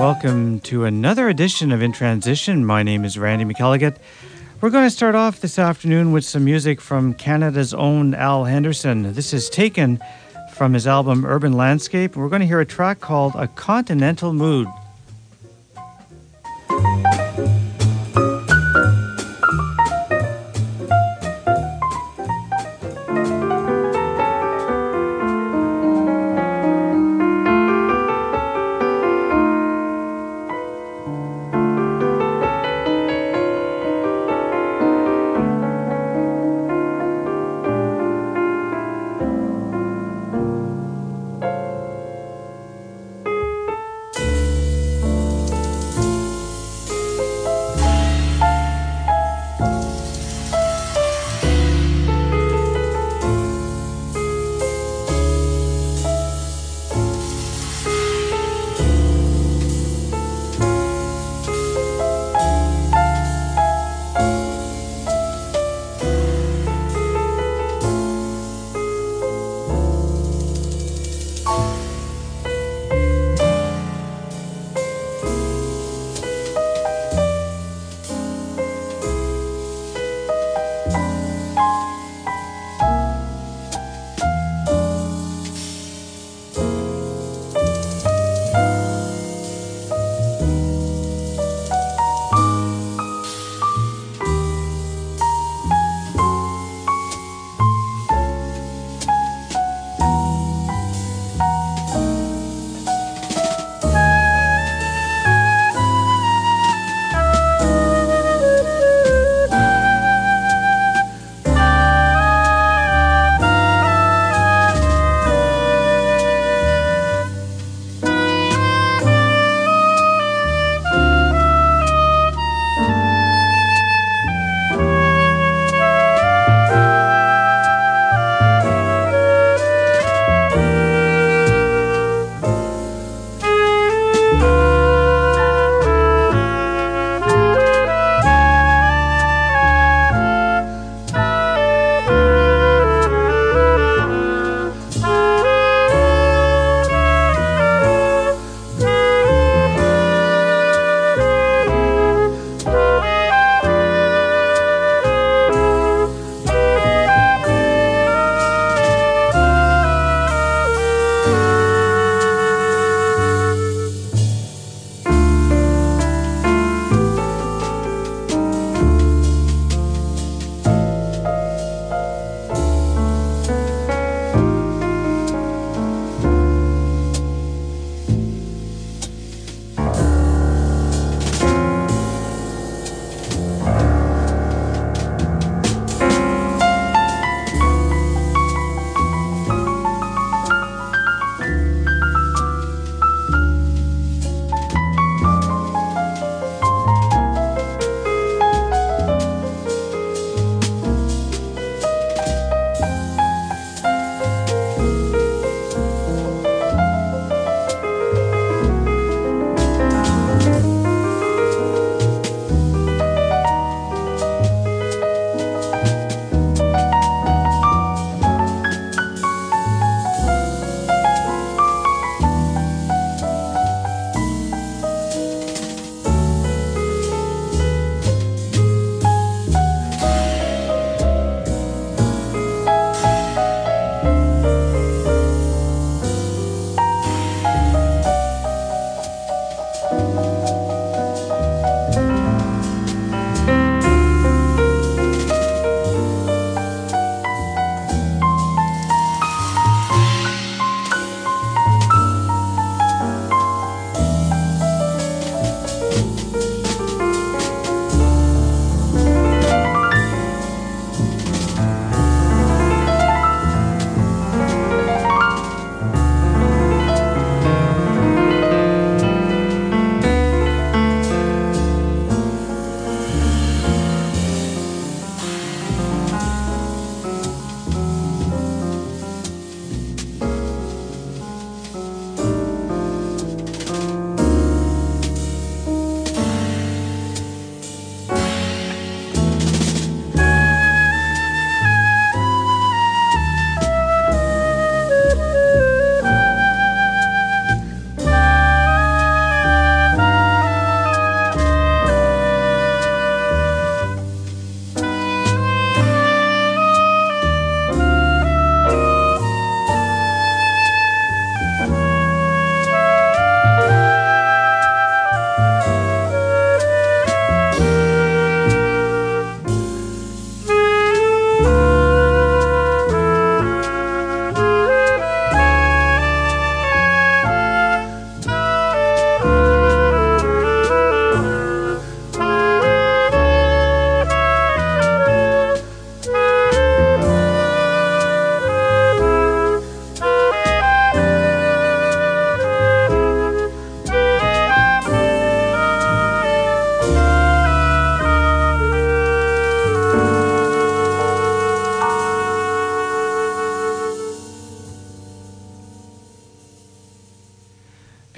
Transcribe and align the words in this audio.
welcome 0.00 0.58
to 0.60 0.86
another 0.86 1.28
edition 1.28 1.70
of 1.70 1.82
In 1.82 1.92
Transition. 1.92 2.64
My 2.64 2.82
name 2.82 3.04
is 3.04 3.18
Randy 3.18 3.44
McElligott. 3.44 3.98
We're 4.62 4.70
going 4.70 4.86
to 4.86 4.90
start 4.90 5.14
off 5.14 5.42
this 5.42 5.58
afternoon 5.58 6.10
with 6.10 6.24
some 6.24 6.42
music 6.42 6.80
from 6.80 7.12
Canada's 7.12 7.74
own 7.74 8.14
Al 8.14 8.44
Henderson. 8.44 9.12
This 9.12 9.34
is 9.34 9.50
taken 9.50 10.00
from 10.54 10.72
his 10.72 10.86
album 10.86 11.26
Urban 11.26 11.52
Landscape. 11.52 12.16
We're 12.16 12.30
going 12.30 12.40
to 12.40 12.46
hear 12.46 12.60
a 12.60 12.64
track 12.64 13.00
called 13.00 13.34
A 13.34 13.46
Continental 13.46 14.32
Mood. 14.32 14.68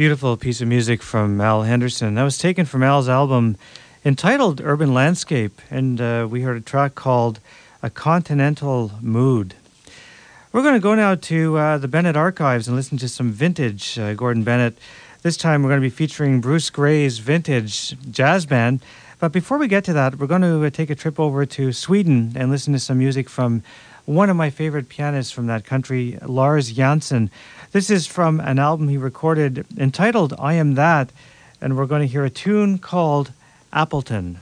Beautiful 0.02 0.36
piece 0.36 0.60
of 0.60 0.66
music 0.66 1.00
from 1.00 1.40
Al 1.40 1.62
Henderson. 1.62 2.16
That 2.16 2.24
was 2.24 2.36
taken 2.36 2.66
from 2.66 2.82
Al's 2.82 3.08
album 3.08 3.56
entitled 4.04 4.60
Urban 4.60 4.92
Landscape, 4.92 5.60
and 5.70 6.00
uh, 6.00 6.26
we 6.28 6.42
heard 6.42 6.56
a 6.56 6.60
track 6.60 6.96
called 6.96 7.38
A 7.84 7.88
Continental 7.88 8.90
Mood. 9.00 9.54
We're 10.50 10.62
going 10.62 10.74
to 10.74 10.80
go 10.80 10.96
now 10.96 11.14
to 11.14 11.56
uh, 11.56 11.78
the 11.78 11.86
Bennett 11.86 12.16
Archives 12.16 12.66
and 12.66 12.76
listen 12.76 12.98
to 12.98 13.08
some 13.08 13.30
vintage 13.30 13.96
uh, 13.96 14.14
Gordon 14.14 14.42
Bennett. 14.42 14.76
This 15.22 15.36
time 15.36 15.62
we're 15.62 15.68
going 15.70 15.80
to 15.80 15.86
be 15.86 15.88
featuring 15.88 16.40
Bruce 16.40 16.68
Gray's 16.68 17.20
vintage 17.20 17.96
jazz 18.10 18.44
band. 18.44 18.82
But 19.20 19.30
before 19.30 19.56
we 19.56 19.68
get 19.68 19.84
to 19.84 19.92
that, 19.92 20.16
we're 20.16 20.26
going 20.26 20.42
to 20.42 20.64
uh, 20.64 20.70
take 20.70 20.90
a 20.90 20.96
trip 20.96 21.20
over 21.20 21.46
to 21.46 21.72
Sweden 21.72 22.32
and 22.34 22.50
listen 22.50 22.72
to 22.72 22.80
some 22.80 22.98
music 22.98 23.28
from 23.28 23.62
one 24.04 24.30
of 24.30 24.36
my 24.36 24.50
favorite 24.50 24.88
pianists 24.88 25.32
from 25.32 25.46
that 25.46 25.64
country, 25.64 26.18
Lars 26.26 26.72
Jansson. 26.72 27.30
This 27.70 27.88
is 27.88 28.06
from 28.06 28.40
an 28.40 28.58
album 28.58 28.88
he 28.88 28.96
recorded 28.96 29.64
entitled 29.78 30.34
I 30.38 30.54
Am 30.54 30.74
That, 30.74 31.12
and 31.60 31.76
we're 31.76 31.86
going 31.86 32.02
to 32.02 32.08
hear 32.08 32.24
a 32.24 32.30
tune 32.30 32.78
called 32.78 33.32
Appleton. 33.72 34.40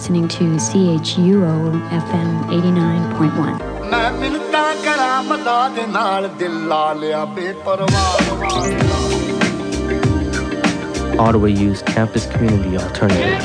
Listening 0.00 0.28
to 0.28 0.44
CHUO 0.56 1.72
FM 1.90 2.30
89.1. 2.48 3.60
Ottawa 11.18 11.46
Youth 11.48 11.84
Campus 11.84 12.24
Community 12.24 12.78
Alternative. 12.78 13.42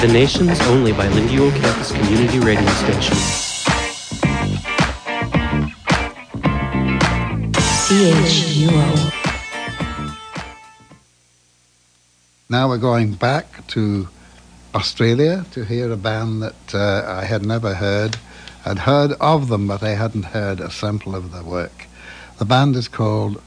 The 0.00 0.08
nation's 0.12 0.60
only 0.68 0.92
bilingual 0.92 1.50
campus 1.50 1.90
community 1.90 2.38
radio 2.38 2.70
station. 2.74 3.16
CHUO. 7.88 9.03
Now 12.54 12.68
we're 12.68 12.78
going 12.78 13.14
back 13.14 13.66
to 13.74 14.08
Australia 14.76 15.44
to 15.50 15.64
hear 15.64 15.90
a 15.90 15.96
band 15.96 16.40
that 16.40 16.72
uh, 16.72 17.04
I 17.04 17.24
had 17.24 17.44
never 17.44 17.74
heard. 17.74 18.16
I'd 18.64 18.78
heard 18.78 19.10
of 19.20 19.48
them, 19.48 19.66
but 19.66 19.82
I 19.82 19.94
hadn't 19.96 20.26
heard 20.26 20.60
a 20.60 20.70
sample 20.70 21.16
of 21.16 21.32
their 21.32 21.42
work. 21.42 21.86
The 22.38 22.44
band 22.44 22.76
is 22.76 22.86
called 22.86 23.42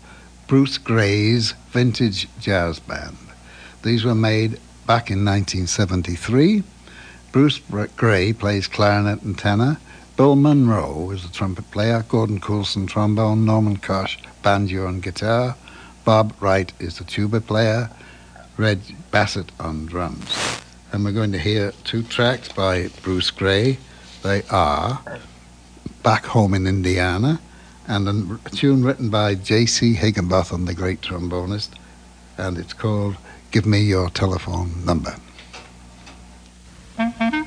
Bruce 0.47 0.77
Gray's 0.77 1.53
Vintage 1.69 2.27
Jazz 2.41 2.81
Band. 2.81 3.15
These 3.81 4.03
were 4.03 4.13
made 4.13 4.59
back 4.85 5.09
in 5.09 5.23
1973. 5.23 6.63
Bruce 7.31 7.61
Gray 7.95 8.33
plays 8.33 8.67
clarinet 8.67 9.21
and 9.21 9.37
tenor. 9.37 9.77
Bill 10.17 10.35
Monroe 10.35 11.11
is 11.11 11.23
the 11.23 11.31
trumpet 11.31 11.71
player. 11.71 12.03
Gordon 12.09 12.41
Coulson 12.41 12.87
trombone. 12.87 13.45
Norman 13.45 13.77
Kosh 13.77 14.19
banjo 14.43 14.85
and 14.85 15.01
guitar. 15.01 15.55
Bob 16.03 16.33
Wright 16.41 16.73
is 16.77 16.97
the 16.97 17.05
tuba 17.05 17.39
player. 17.39 17.89
Reg 18.57 18.79
Bassett 19.11 19.51
on 19.59 19.85
drums. 19.85 20.61
And 20.91 21.05
we're 21.05 21.11
going 21.11 21.31
to 21.31 21.39
hear 21.39 21.73
two 21.83 22.01
tracks 22.03 22.49
by 22.51 22.89
Bruce 23.03 23.29
Gray. 23.29 23.77
They 24.23 24.41
are 24.49 24.99
Back 26.01 26.25
Home 26.25 26.53
in 26.53 26.65
Indiana 26.65 27.39
and 27.87 28.39
a 28.45 28.49
tune 28.49 28.83
written 28.83 29.09
by 29.09 29.35
J.C. 29.35 29.93
Higginbotham, 29.93 30.65
the 30.65 30.73
great 30.73 31.01
trombonist, 31.01 31.69
and 32.37 32.57
it's 32.57 32.73
called 32.73 33.15
Give 33.51 33.65
Me 33.65 33.79
Your 33.79 34.09
Telephone 34.09 34.83
Number. 34.85 35.15
Mm-hmm. 36.97 37.46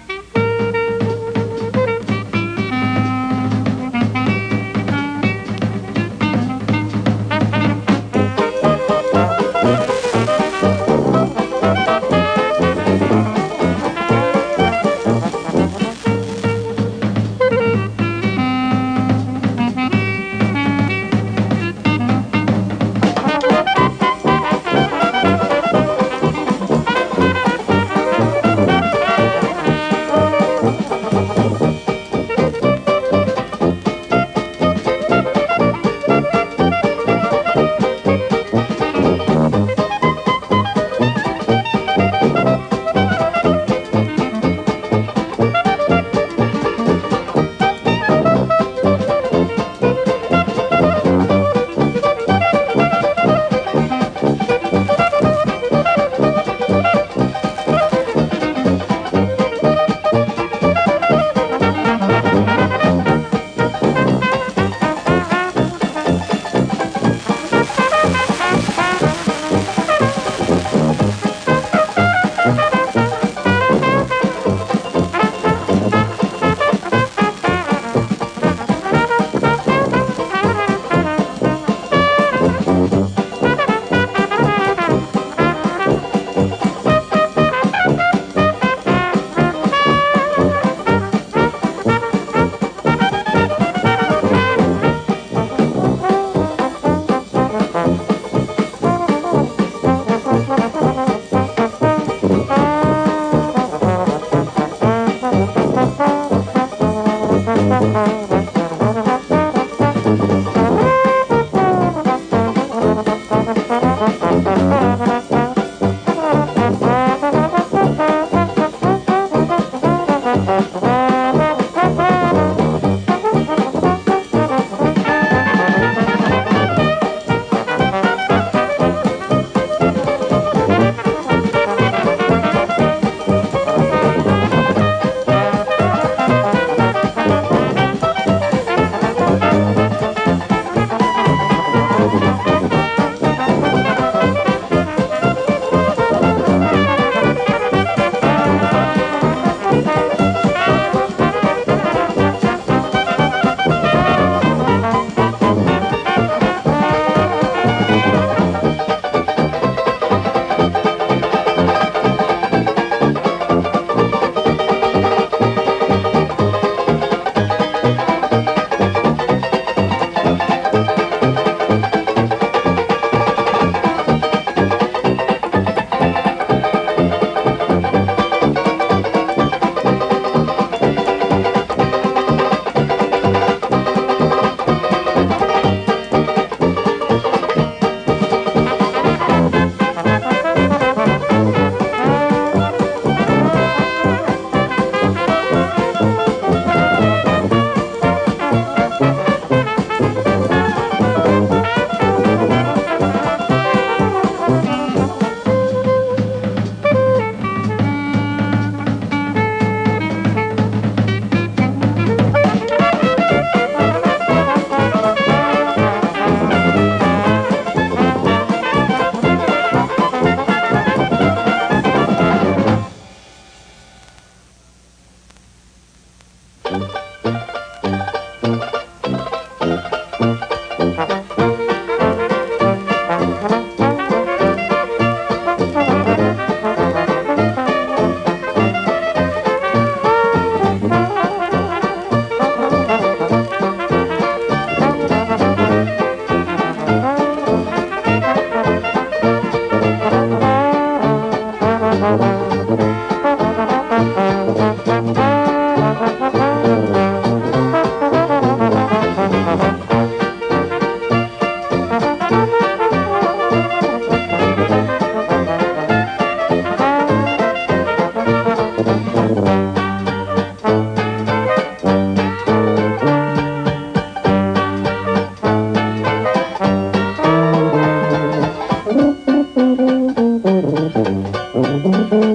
Mm-hmm. 281.33 282.31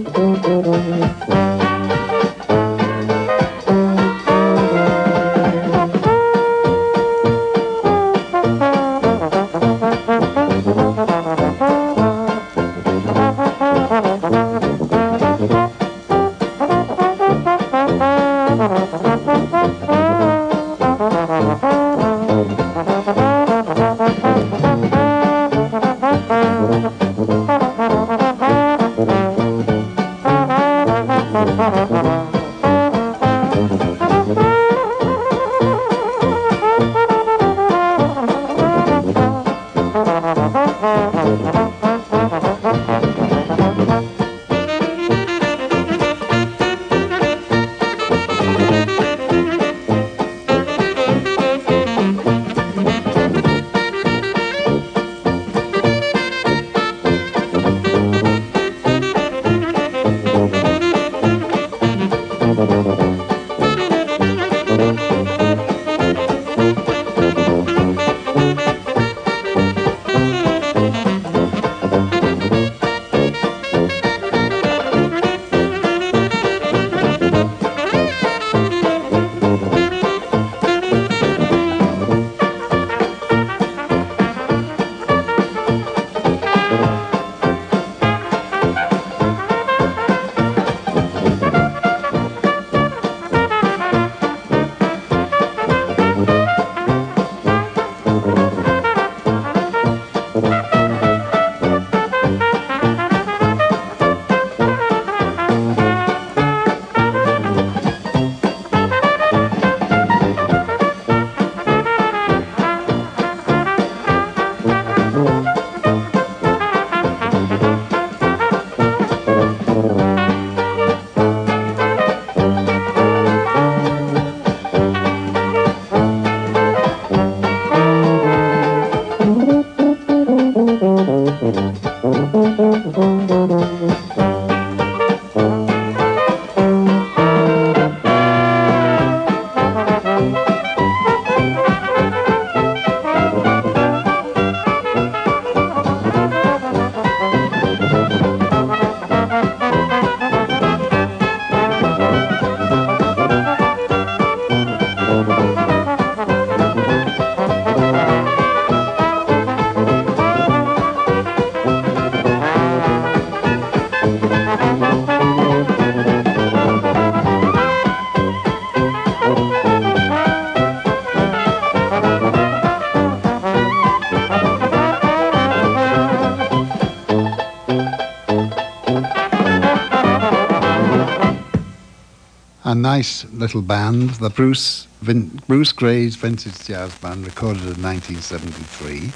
Nice 182.95 183.25
little 183.34 183.62
band, 183.62 184.12
the 184.21 184.29
Bruce 184.29 184.88
Vin- 185.01 185.41
Bruce 185.49 185.73
Gray's 185.73 186.15
Vintage 186.15 186.63
Jazz 186.63 186.95
Band, 186.99 187.25
recorded 187.25 187.63
in 187.63 187.84
1973. 187.84 189.12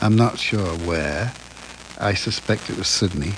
I'm 0.00 0.14
not 0.14 0.38
sure 0.38 0.68
where. 0.86 1.32
I 1.98 2.14
suspect 2.14 2.70
it 2.70 2.78
was 2.78 2.86
Sydney. 2.86 3.32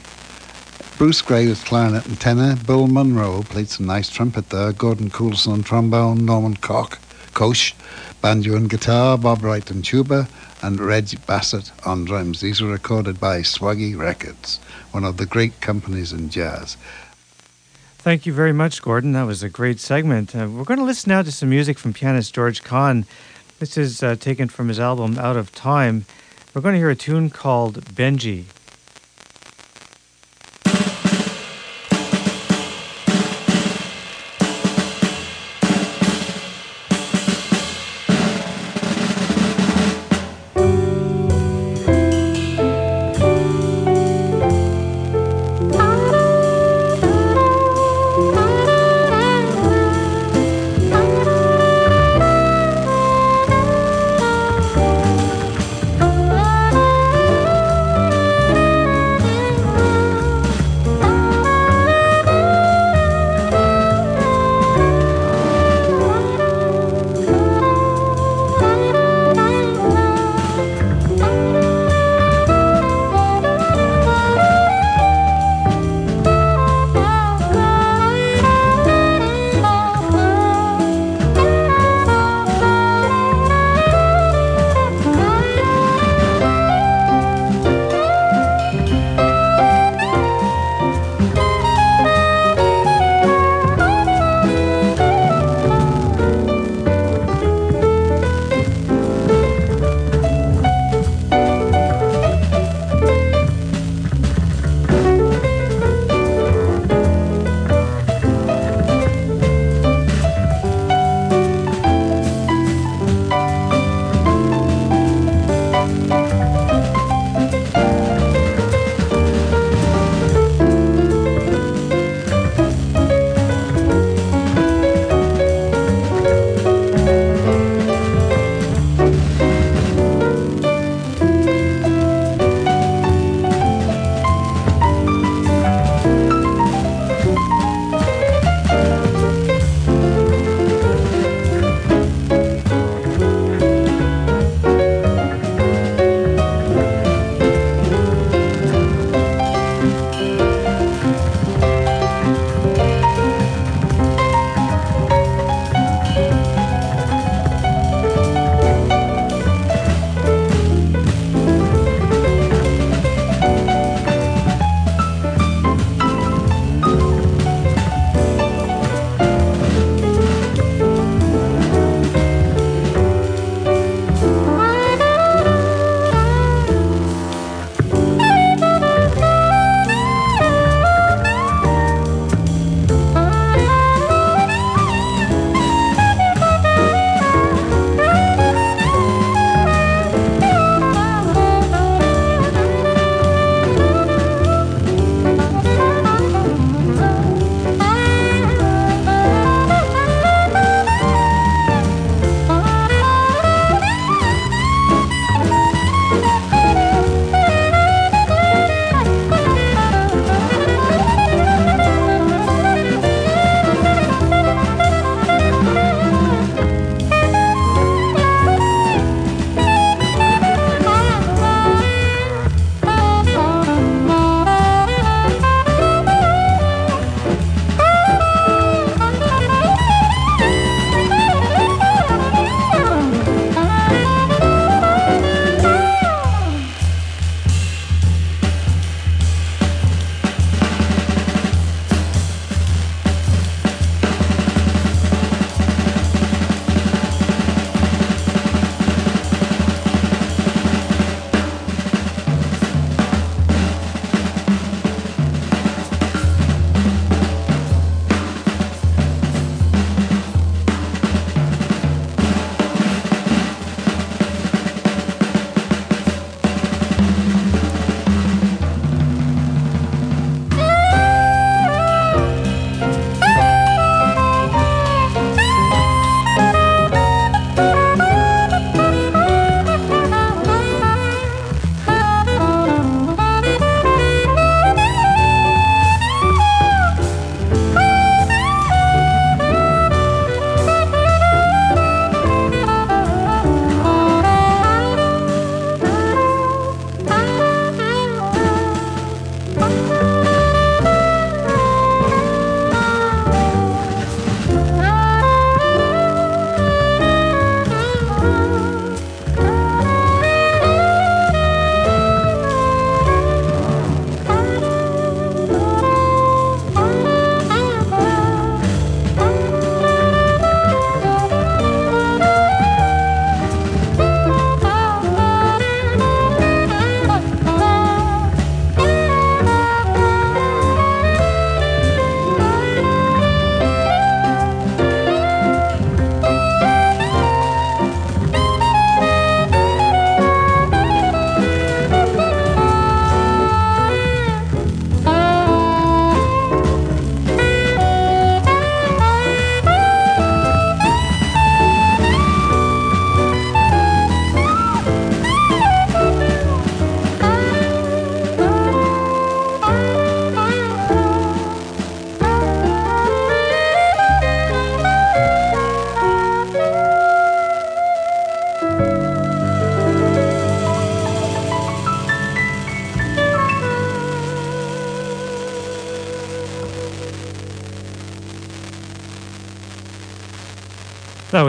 Bruce 0.99 1.23
Gray 1.23 1.47
was 1.47 1.65
clarinet 1.65 2.05
and 2.05 2.21
tenor. 2.21 2.57
Bill 2.57 2.89
Monroe 2.89 3.43
played 3.43 3.71
some 3.71 3.87
nice 3.87 4.11
trumpet 4.11 4.51
there. 4.51 4.75
Gordon 4.75 5.09
Coulson 5.09 5.55
on 5.55 5.63
trombone. 5.63 6.27
Norman 6.27 6.57
Koch, 6.57 6.99
Koch, 7.33 7.75
banjo 8.21 8.57
and 8.57 8.69
guitar. 8.69 9.17
Bob 9.17 9.43
Wright 9.43 9.71
on 9.71 9.81
tuba. 9.81 10.29
And 10.61 10.79
Reg 10.79 11.25
Bassett 11.25 11.73
on 11.87 12.05
drums. 12.05 12.43
These 12.43 12.61
were 12.61 12.69
recorded 12.69 13.19
by 13.19 13.41
Swaggie 13.41 13.99
Records, 13.99 14.61
one 14.91 15.05
of 15.05 15.17
the 15.17 15.25
great 15.25 15.59
companies 15.63 16.13
in 16.13 16.29
jazz. 16.29 16.77
Thank 18.03 18.25
you 18.25 18.33
very 18.33 18.55
much, 18.55 18.81
Gordon. 18.81 19.13
That 19.13 19.25
was 19.25 19.43
a 19.43 19.51
great 19.51 19.79
segment. 19.79 20.35
Uh, 20.35 20.49
we're 20.51 20.65
going 20.65 20.79
to 20.79 20.87
listen 20.87 21.11
now 21.11 21.21
to 21.21 21.31
some 21.31 21.51
music 21.51 21.79
from 21.79 21.93
pianist 21.93 22.35
George 22.35 22.63
Kahn. 22.63 23.05
This 23.59 23.77
is 23.77 24.03
uh, 24.03 24.17
taken 24.17 24.49
from 24.49 24.69
his 24.69 24.81
album 24.81 25.19
Out 25.19 25.37
of 25.37 25.53
Time. 25.53 26.07
We're 26.55 26.63
going 26.63 26.73
to 26.73 26.79
hear 26.79 26.89
a 26.89 26.97
tune 26.97 27.29
called 27.29 27.85
Benji. 27.95 28.47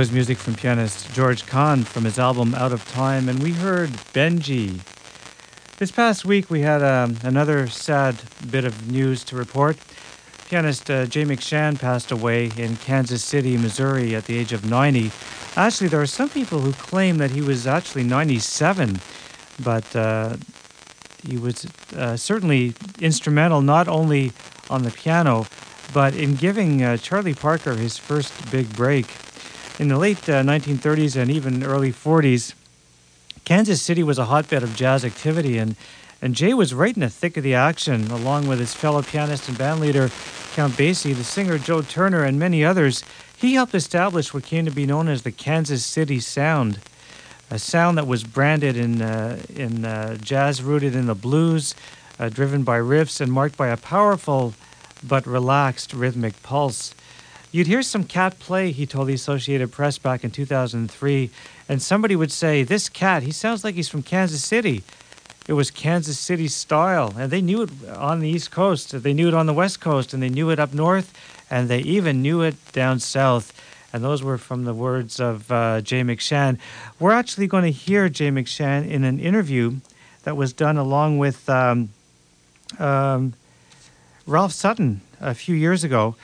Was 0.01 0.11
music 0.11 0.39
from 0.39 0.55
pianist 0.55 1.13
George 1.13 1.45
Kahn 1.45 1.83
from 1.83 2.05
his 2.05 2.17
album 2.17 2.55
Out 2.55 2.71
of 2.71 2.83
Time, 2.87 3.29
and 3.29 3.37
we 3.43 3.51
heard 3.51 3.91
Benji. 4.15 4.79
This 5.77 5.91
past 5.91 6.25
week, 6.25 6.49
we 6.49 6.61
had 6.61 6.81
um, 6.81 7.17
another 7.23 7.67
sad 7.67 8.15
bit 8.49 8.65
of 8.65 8.91
news 8.91 9.23
to 9.25 9.35
report. 9.35 9.77
Pianist 10.49 10.89
uh, 10.89 11.05
Jay 11.05 11.23
McShann 11.23 11.79
passed 11.79 12.11
away 12.11 12.51
in 12.57 12.77
Kansas 12.77 13.23
City, 13.23 13.57
Missouri, 13.57 14.15
at 14.15 14.25
the 14.25 14.35
age 14.39 14.53
of 14.53 14.65
90. 14.65 15.11
Actually, 15.55 15.89
there 15.89 16.01
are 16.01 16.07
some 16.07 16.29
people 16.29 16.57
who 16.57 16.73
claim 16.73 17.19
that 17.19 17.29
he 17.29 17.43
was 17.43 17.67
actually 17.67 18.03
97, 18.03 18.99
but 19.63 19.95
uh, 19.95 20.35
he 21.27 21.37
was 21.37 21.67
uh, 21.95 22.17
certainly 22.17 22.73
instrumental 22.99 23.61
not 23.61 23.87
only 23.87 24.31
on 24.67 24.81
the 24.81 24.89
piano, 24.89 25.45
but 25.93 26.15
in 26.15 26.33
giving 26.33 26.81
uh, 26.81 26.97
Charlie 26.97 27.35
Parker 27.35 27.75
his 27.75 27.99
first 27.99 28.33
big 28.49 28.67
break. 28.75 29.05
In 29.81 29.87
the 29.87 29.97
late 29.97 30.29
uh, 30.29 30.43
1930s 30.43 31.19
and 31.19 31.31
even 31.31 31.63
early 31.63 31.91
40s, 31.91 32.53
Kansas 33.45 33.81
City 33.81 34.03
was 34.03 34.19
a 34.19 34.25
hotbed 34.25 34.61
of 34.61 34.75
jazz 34.75 35.03
activity, 35.03 35.57
and, 35.57 35.75
and 36.21 36.35
Jay 36.35 36.53
was 36.53 36.71
right 36.71 36.93
in 36.93 36.99
the 36.99 37.09
thick 37.09 37.35
of 37.35 37.41
the 37.41 37.55
action, 37.55 38.11
along 38.11 38.47
with 38.47 38.59
his 38.59 38.75
fellow 38.75 39.01
pianist 39.01 39.49
and 39.49 39.57
bandleader 39.57 40.11
Count 40.53 40.73
Basie, 40.73 41.15
the 41.15 41.23
singer 41.23 41.57
Joe 41.57 41.81
Turner, 41.81 42.23
and 42.23 42.37
many 42.37 42.63
others. 42.63 43.03
He 43.35 43.55
helped 43.55 43.73
establish 43.73 44.35
what 44.35 44.43
came 44.43 44.65
to 44.65 44.71
be 44.71 44.85
known 44.85 45.07
as 45.07 45.23
the 45.23 45.31
Kansas 45.31 45.83
City 45.83 46.19
Sound, 46.19 46.79
a 47.49 47.57
sound 47.57 47.97
that 47.97 48.05
was 48.05 48.23
branded 48.23 48.77
in, 48.77 49.01
uh, 49.01 49.41
in 49.55 49.83
uh, 49.83 50.15
jazz 50.17 50.61
rooted 50.61 50.93
in 50.93 51.07
the 51.07 51.15
blues, 51.15 51.73
uh, 52.19 52.29
driven 52.29 52.61
by 52.61 52.77
riffs, 52.77 53.19
and 53.19 53.33
marked 53.33 53.57
by 53.57 53.69
a 53.69 53.77
powerful 53.77 54.53
but 55.03 55.25
relaxed 55.25 55.91
rhythmic 55.91 56.39
pulse. 56.43 56.93
You'd 57.53 57.67
hear 57.67 57.81
some 57.81 58.05
cat 58.05 58.39
play, 58.39 58.71
he 58.71 58.85
told 58.85 59.07
the 59.07 59.13
Associated 59.13 59.73
Press 59.73 59.97
back 59.97 60.23
in 60.23 60.31
2003, 60.31 61.29
and 61.67 61.81
somebody 61.81 62.15
would 62.15 62.31
say, 62.31 62.63
This 62.63 62.87
cat, 62.87 63.23
he 63.23 63.31
sounds 63.31 63.65
like 63.65 63.75
he's 63.75 63.89
from 63.89 64.03
Kansas 64.03 64.41
City. 64.41 64.83
It 65.47 65.53
was 65.53 65.69
Kansas 65.69 66.17
City 66.17 66.47
style, 66.47 67.13
and 67.17 67.29
they 67.29 67.41
knew 67.41 67.63
it 67.63 67.71
on 67.89 68.21
the 68.21 68.29
East 68.29 68.51
Coast, 68.51 68.91
they 69.03 69.13
knew 69.13 69.27
it 69.27 69.33
on 69.33 69.47
the 69.47 69.53
West 69.53 69.81
Coast, 69.81 70.13
and 70.13 70.23
they 70.23 70.29
knew 70.29 70.49
it 70.49 70.59
up 70.59 70.73
north, 70.73 71.13
and 71.49 71.67
they 71.67 71.79
even 71.79 72.21
knew 72.21 72.41
it 72.41 72.55
down 72.71 72.99
south. 72.99 73.51
And 73.91 74.01
those 74.01 74.23
were 74.23 74.37
from 74.37 74.63
the 74.63 74.73
words 74.73 75.19
of 75.19 75.51
uh, 75.51 75.81
Jay 75.81 76.03
McShann. 76.03 76.57
We're 77.01 77.11
actually 77.11 77.47
going 77.47 77.65
to 77.65 77.71
hear 77.71 78.07
Jay 78.07 78.29
McShann 78.29 78.89
in 78.89 79.03
an 79.03 79.19
interview 79.19 79.75
that 80.23 80.37
was 80.37 80.53
done 80.53 80.77
along 80.77 81.17
with 81.17 81.49
um, 81.49 81.89
um, 82.79 83.33
Ralph 84.25 84.53
Sutton 84.53 85.01
a 85.19 85.33
few 85.33 85.55
years 85.55 85.83
ago. 85.83 86.15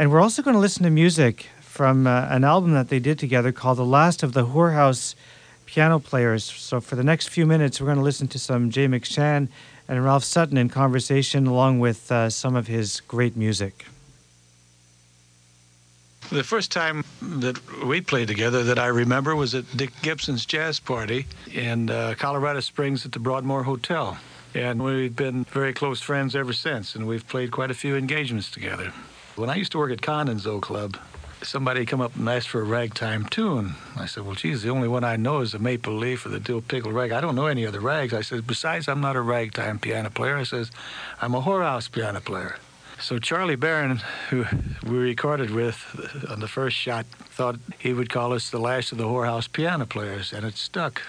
And 0.00 0.10
we're 0.10 0.22
also 0.22 0.40
going 0.40 0.54
to 0.54 0.60
listen 0.60 0.84
to 0.84 0.90
music 0.90 1.50
from 1.60 2.06
uh, 2.06 2.26
an 2.30 2.42
album 2.42 2.72
that 2.72 2.88
they 2.88 3.00
did 3.00 3.18
together 3.18 3.52
called 3.52 3.76
The 3.76 3.84
Last 3.84 4.22
of 4.22 4.32
the 4.32 4.46
Whorehouse 4.46 5.14
Piano 5.66 5.98
Players. 5.98 6.42
So 6.42 6.80
for 6.80 6.96
the 6.96 7.04
next 7.04 7.28
few 7.28 7.44
minutes, 7.44 7.78
we're 7.78 7.88
going 7.88 7.98
to 7.98 8.02
listen 8.02 8.26
to 8.28 8.38
some 8.38 8.70
Jay 8.70 8.86
McShann 8.86 9.48
and 9.88 10.02
Ralph 10.02 10.24
Sutton 10.24 10.56
in 10.56 10.70
conversation 10.70 11.46
along 11.46 11.80
with 11.80 12.10
uh, 12.10 12.30
some 12.30 12.56
of 12.56 12.66
his 12.66 13.02
great 13.02 13.36
music. 13.36 13.84
The 16.30 16.44
first 16.44 16.72
time 16.72 17.04
that 17.20 17.84
we 17.84 18.00
played 18.00 18.28
together 18.28 18.64
that 18.64 18.78
I 18.78 18.86
remember 18.86 19.36
was 19.36 19.54
at 19.54 19.66
Dick 19.76 19.90
Gibson's 20.00 20.46
jazz 20.46 20.80
party 20.80 21.26
in 21.52 21.90
uh, 21.90 22.14
Colorado 22.16 22.60
Springs 22.60 23.04
at 23.04 23.12
the 23.12 23.18
Broadmoor 23.18 23.64
Hotel. 23.64 24.16
And 24.54 24.82
we've 24.82 25.14
been 25.14 25.44
very 25.44 25.74
close 25.74 26.00
friends 26.00 26.34
ever 26.34 26.54
since, 26.54 26.94
and 26.94 27.06
we've 27.06 27.28
played 27.28 27.50
quite 27.50 27.70
a 27.70 27.74
few 27.74 27.96
engagements 27.96 28.50
together. 28.50 28.94
When 29.40 29.48
I 29.48 29.54
used 29.54 29.72
to 29.72 29.78
work 29.78 29.90
at 29.90 30.02
Condon's 30.02 30.46
Old 30.46 30.60
Club, 30.60 30.98
somebody 31.40 31.86
come 31.86 32.02
up 32.02 32.14
and 32.14 32.28
asked 32.28 32.50
for 32.50 32.60
a 32.60 32.64
ragtime 32.64 33.24
tune. 33.24 33.72
I 33.96 34.04
said, 34.04 34.26
well, 34.26 34.34
geez, 34.34 34.62
the 34.62 34.68
only 34.68 34.86
one 34.86 35.02
I 35.02 35.16
know 35.16 35.40
is 35.40 35.52
the 35.52 35.58
Maple 35.58 35.94
Leaf 35.94 36.26
or 36.26 36.28
the 36.28 36.38
Dill 36.38 36.60
Pickle 36.60 36.92
Rag. 36.92 37.10
I 37.10 37.22
don't 37.22 37.34
know 37.34 37.46
any 37.46 37.64
other 37.64 37.80
rags. 37.80 38.12
I 38.12 38.20
said, 38.20 38.46
besides, 38.46 38.86
I'm 38.86 39.00
not 39.00 39.16
a 39.16 39.22
ragtime 39.22 39.78
piano 39.78 40.10
player. 40.10 40.36
I 40.36 40.42
says, 40.42 40.70
I'm 41.22 41.34
a 41.34 41.40
whorehouse 41.40 41.90
piano 41.90 42.20
player. 42.20 42.58
So 43.00 43.18
Charlie 43.18 43.56
Barron, 43.56 44.02
who 44.28 44.44
we 44.82 44.98
recorded 44.98 45.50
with 45.50 46.26
on 46.28 46.40
the 46.40 46.48
first 46.48 46.76
shot, 46.76 47.06
thought 47.06 47.56
he 47.78 47.94
would 47.94 48.10
call 48.10 48.34
us 48.34 48.50
the 48.50 48.60
last 48.60 48.92
of 48.92 48.98
the 48.98 49.04
whorehouse 49.04 49.50
piano 49.50 49.86
players, 49.86 50.34
and 50.34 50.44
it 50.44 50.58
stuck. 50.58 51.00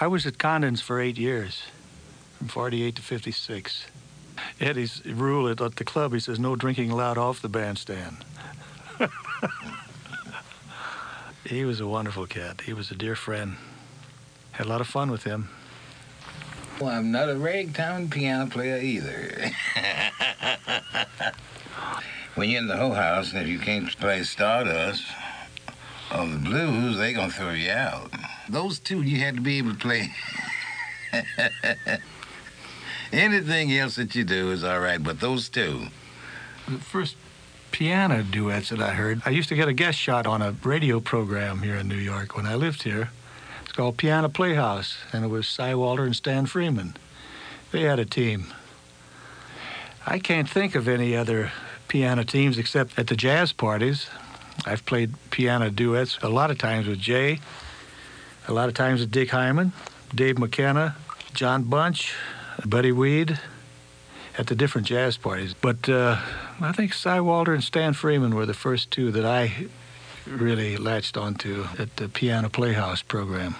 I 0.00 0.06
was 0.06 0.24
at 0.24 0.38
Condon's 0.38 0.80
for 0.80 0.98
eight 0.98 1.18
years, 1.18 1.64
from 2.38 2.48
48 2.48 2.96
to 2.96 3.02
56. 3.02 3.89
Eddie's 4.60 5.04
rule 5.06 5.48
at 5.48 5.58
the 5.58 5.84
club, 5.84 6.12
he 6.12 6.20
says, 6.20 6.38
no 6.38 6.56
drinking 6.56 6.90
allowed 6.90 7.18
off 7.18 7.40
the 7.40 7.48
bandstand. 7.48 8.16
he 11.44 11.64
was 11.64 11.80
a 11.80 11.86
wonderful 11.86 12.26
cat. 12.26 12.62
He 12.62 12.72
was 12.72 12.90
a 12.90 12.94
dear 12.94 13.16
friend. 13.16 13.56
Had 14.52 14.66
a 14.66 14.68
lot 14.68 14.80
of 14.80 14.86
fun 14.86 15.10
with 15.10 15.24
him. 15.24 15.48
Well, 16.80 16.90
I'm 16.90 17.12
not 17.12 17.28
a 17.28 17.36
ragtime 17.36 18.08
piano 18.08 18.46
player 18.50 18.78
either. 18.78 19.50
when 22.34 22.48
you're 22.48 22.60
in 22.60 22.68
the 22.68 22.76
whole 22.76 22.94
house, 22.94 23.32
and 23.32 23.42
if 23.42 23.48
you 23.48 23.58
can't 23.58 23.88
play 23.98 24.22
Stardust 24.22 25.04
or 26.14 26.26
the 26.26 26.38
blues, 26.38 26.96
they're 26.96 27.12
gonna 27.12 27.30
throw 27.30 27.50
you 27.50 27.70
out. 27.70 28.10
Those 28.48 28.78
two 28.78 29.02
you 29.02 29.18
had 29.18 29.34
to 29.34 29.40
be 29.42 29.58
able 29.58 29.72
to 29.72 29.78
play. 29.78 30.10
Anything 33.12 33.72
else 33.72 33.96
that 33.96 34.14
you 34.14 34.24
do 34.24 34.52
is 34.52 34.62
all 34.62 34.80
right, 34.80 35.02
but 35.02 35.20
those 35.20 35.48
two. 35.48 35.86
The 36.68 36.78
first 36.78 37.16
piano 37.72 38.22
duets 38.22 38.68
that 38.68 38.80
I 38.80 38.92
heard, 38.92 39.22
I 39.24 39.30
used 39.30 39.48
to 39.48 39.56
get 39.56 39.68
a 39.68 39.72
guest 39.72 39.98
shot 39.98 40.26
on 40.26 40.42
a 40.42 40.52
radio 40.62 41.00
program 41.00 41.62
here 41.62 41.76
in 41.76 41.88
New 41.88 41.96
York 41.96 42.36
when 42.36 42.46
I 42.46 42.54
lived 42.54 42.84
here. 42.84 43.10
It's 43.62 43.72
called 43.72 43.96
Piano 43.96 44.28
Playhouse, 44.28 44.98
and 45.12 45.24
it 45.24 45.28
was 45.28 45.48
Cy 45.48 45.74
Walter 45.74 46.04
and 46.04 46.14
Stan 46.14 46.46
Freeman. 46.46 46.96
They 47.72 47.82
had 47.82 47.98
a 47.98 48.04
team. 48.04 48.46
I 50.06 50.18
can't 50.18 50.48
think 50.48 50.74
of 50.74 50.88
any 50.88 51.16
other 51.16 51.52
piano 51.88 52.24
teams 52.24 52.58
except 52.58 52.98
at 52.98 53.08
the 53.08 53.16
jazz 53.16 53.52
parties. 53.52 54.08
I've 54.64 54.84
played 54.86 55.14
piano 55.30 55.70
duets 55.70 56.18
a 56.22 56.28
lot 56.28 56.50
of 56.50 56.58
times 56.58 56.86
with 56.86 56.98
Jay, 56.98 57.40
a 58.46 58.52
lot 58.52 58.68
of 58.68 58.74
times 58.74 59.00
with 59.00 59.10
Dick 59.10 59.30
Hyman, 59.30 59.72
Dave 60.14 60.38
McKenna, 60.38 60.96
John 61.32 61.64
Bunch, 61.64 62.14
Buddy 62.66 62.92
Weed 62.92 63.38
at 64.38 64.46
the 64.46 64.54
different 64.54 64.86
jazz 64.86 65.16
parties. 65.16 65.54
But 65.54 65.88
uh, 65.88 66.18
I 66.60 66.72
think 66.72 66.92
Cy 66.92 67.20
Walter 67.20 67.54
and 67.54 67.62
Stan 67.62 67.92
Freeman 67.92 68.34
were 68.34 68.46
the 68.46 68.54
first 68.54 68.90
two 68.90 69.10
that 69.12 69.24
I 69.24 69.66
really 70.26 70.76
latched 70.76 71.16
onto 71.16 71.66
at 71.78 71.96
the 71.96 72.08
Piano 72.08 72.48
Playhouse 72.48 73.02
program. 73.02 73.56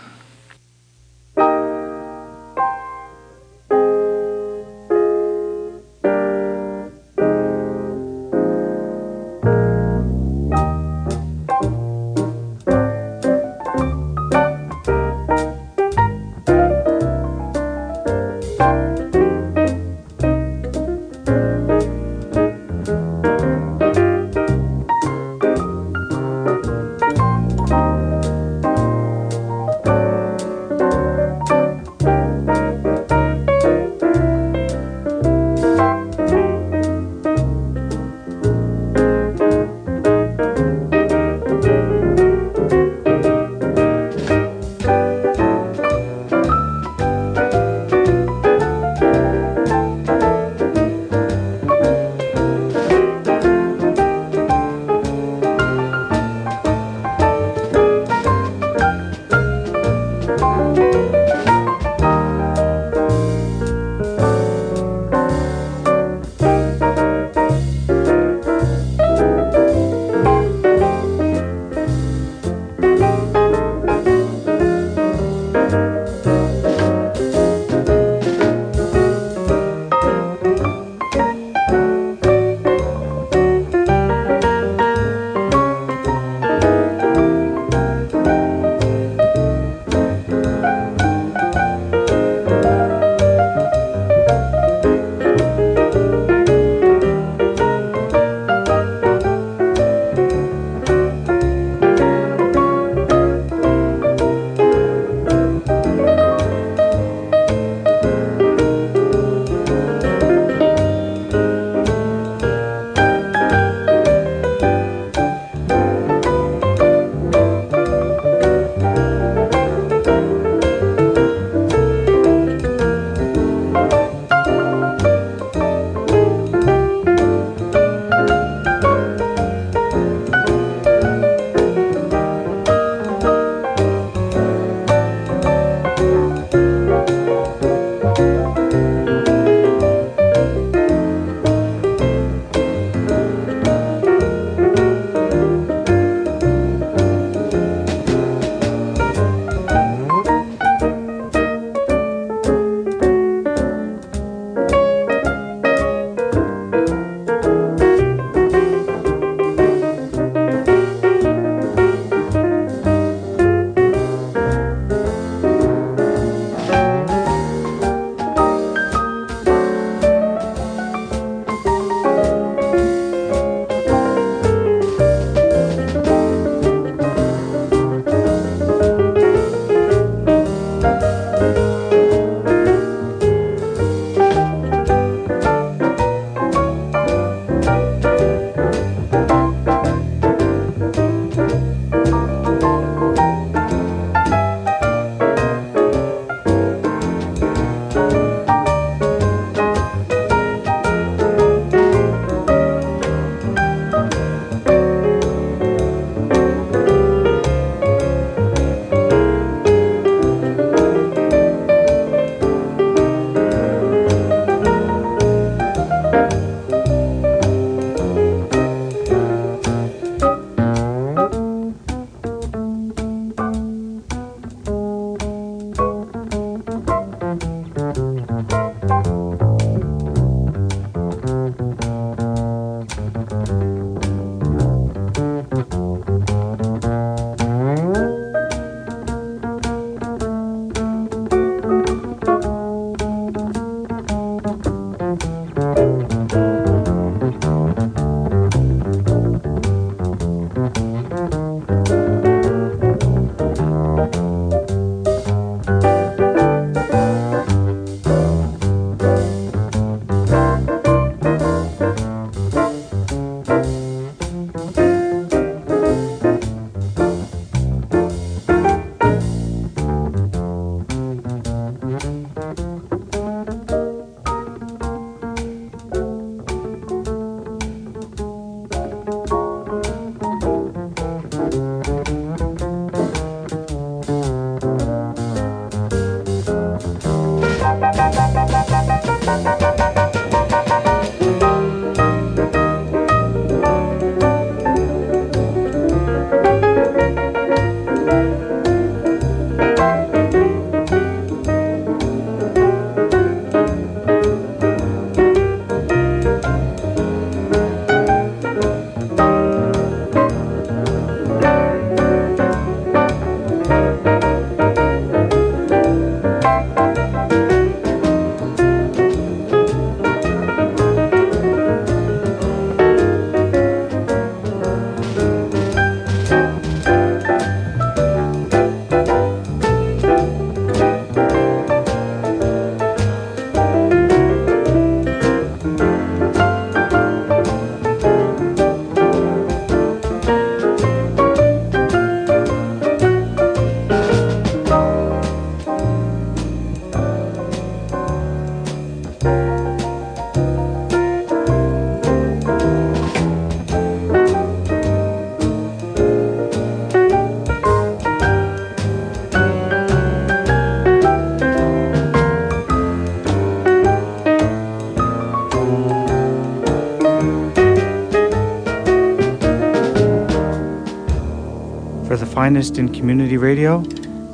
Finest 372.50 372.78
in 372.78 372.92
community 372.92 373.36
radio. 373.36 373.80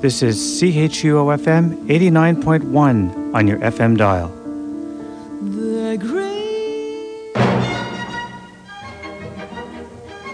This 0.00 0.22
is 0.22 0.38
CHUO 0.38 1.36
FM 1.36 1.86
89.1 1.86 3.34
on 3.34 3.46
your 3.46 3.58
FM 3.58 3.98
dial. 3.98 4.28
the 5.42 5.98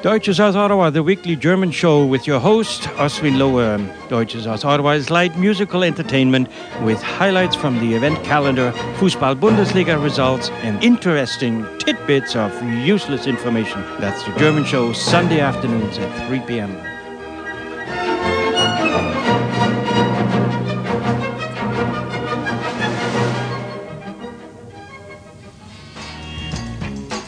Deutsches 0.01 0.39
aus 0.39 0.55
Ottawa, 0.55 0.91
the 0.91 1.03
weekly 1.03 1.35
German 1.35 1.72
show 1.72 2.07
with 2.07 2.24
your 2.24 2.39
host, 2.39 2.83
Oswin 2.99 3.37
Lower. 3.37 3.78
Deutsches 4.09 4.47
aus 4.47 4.64
Ottawa 4.64 4.93
is 4.93 5.11
light 5.11 5.37
musical 5.37 5.83
entertainment 5.83 6.49
with 6.83 7.03
highlights 7.03 7.57
from 7.57 7.80
the 7.80 7.95
event 7.97 8.22
calendar, 8.22 8.70
Fußball 8.99 9.35
Bundesliga 9.41 10.01
results, 10.01 10.51
and 10.62 10.80
interesting 10.85 11.66
tidbits 11.78 12.37
of 12.37 12.53
useless 12.87 13.26
information. 13.26 13.80
That's 13.99 14.22
the 14.22 14.33
German 14.39 14.64
show, 14.64 14.93
Sunday 14.93 15.41
afternoons 15.41 15.99
at 15.99 16.28
3 16.28 16.39
p.m. 16.47 16.91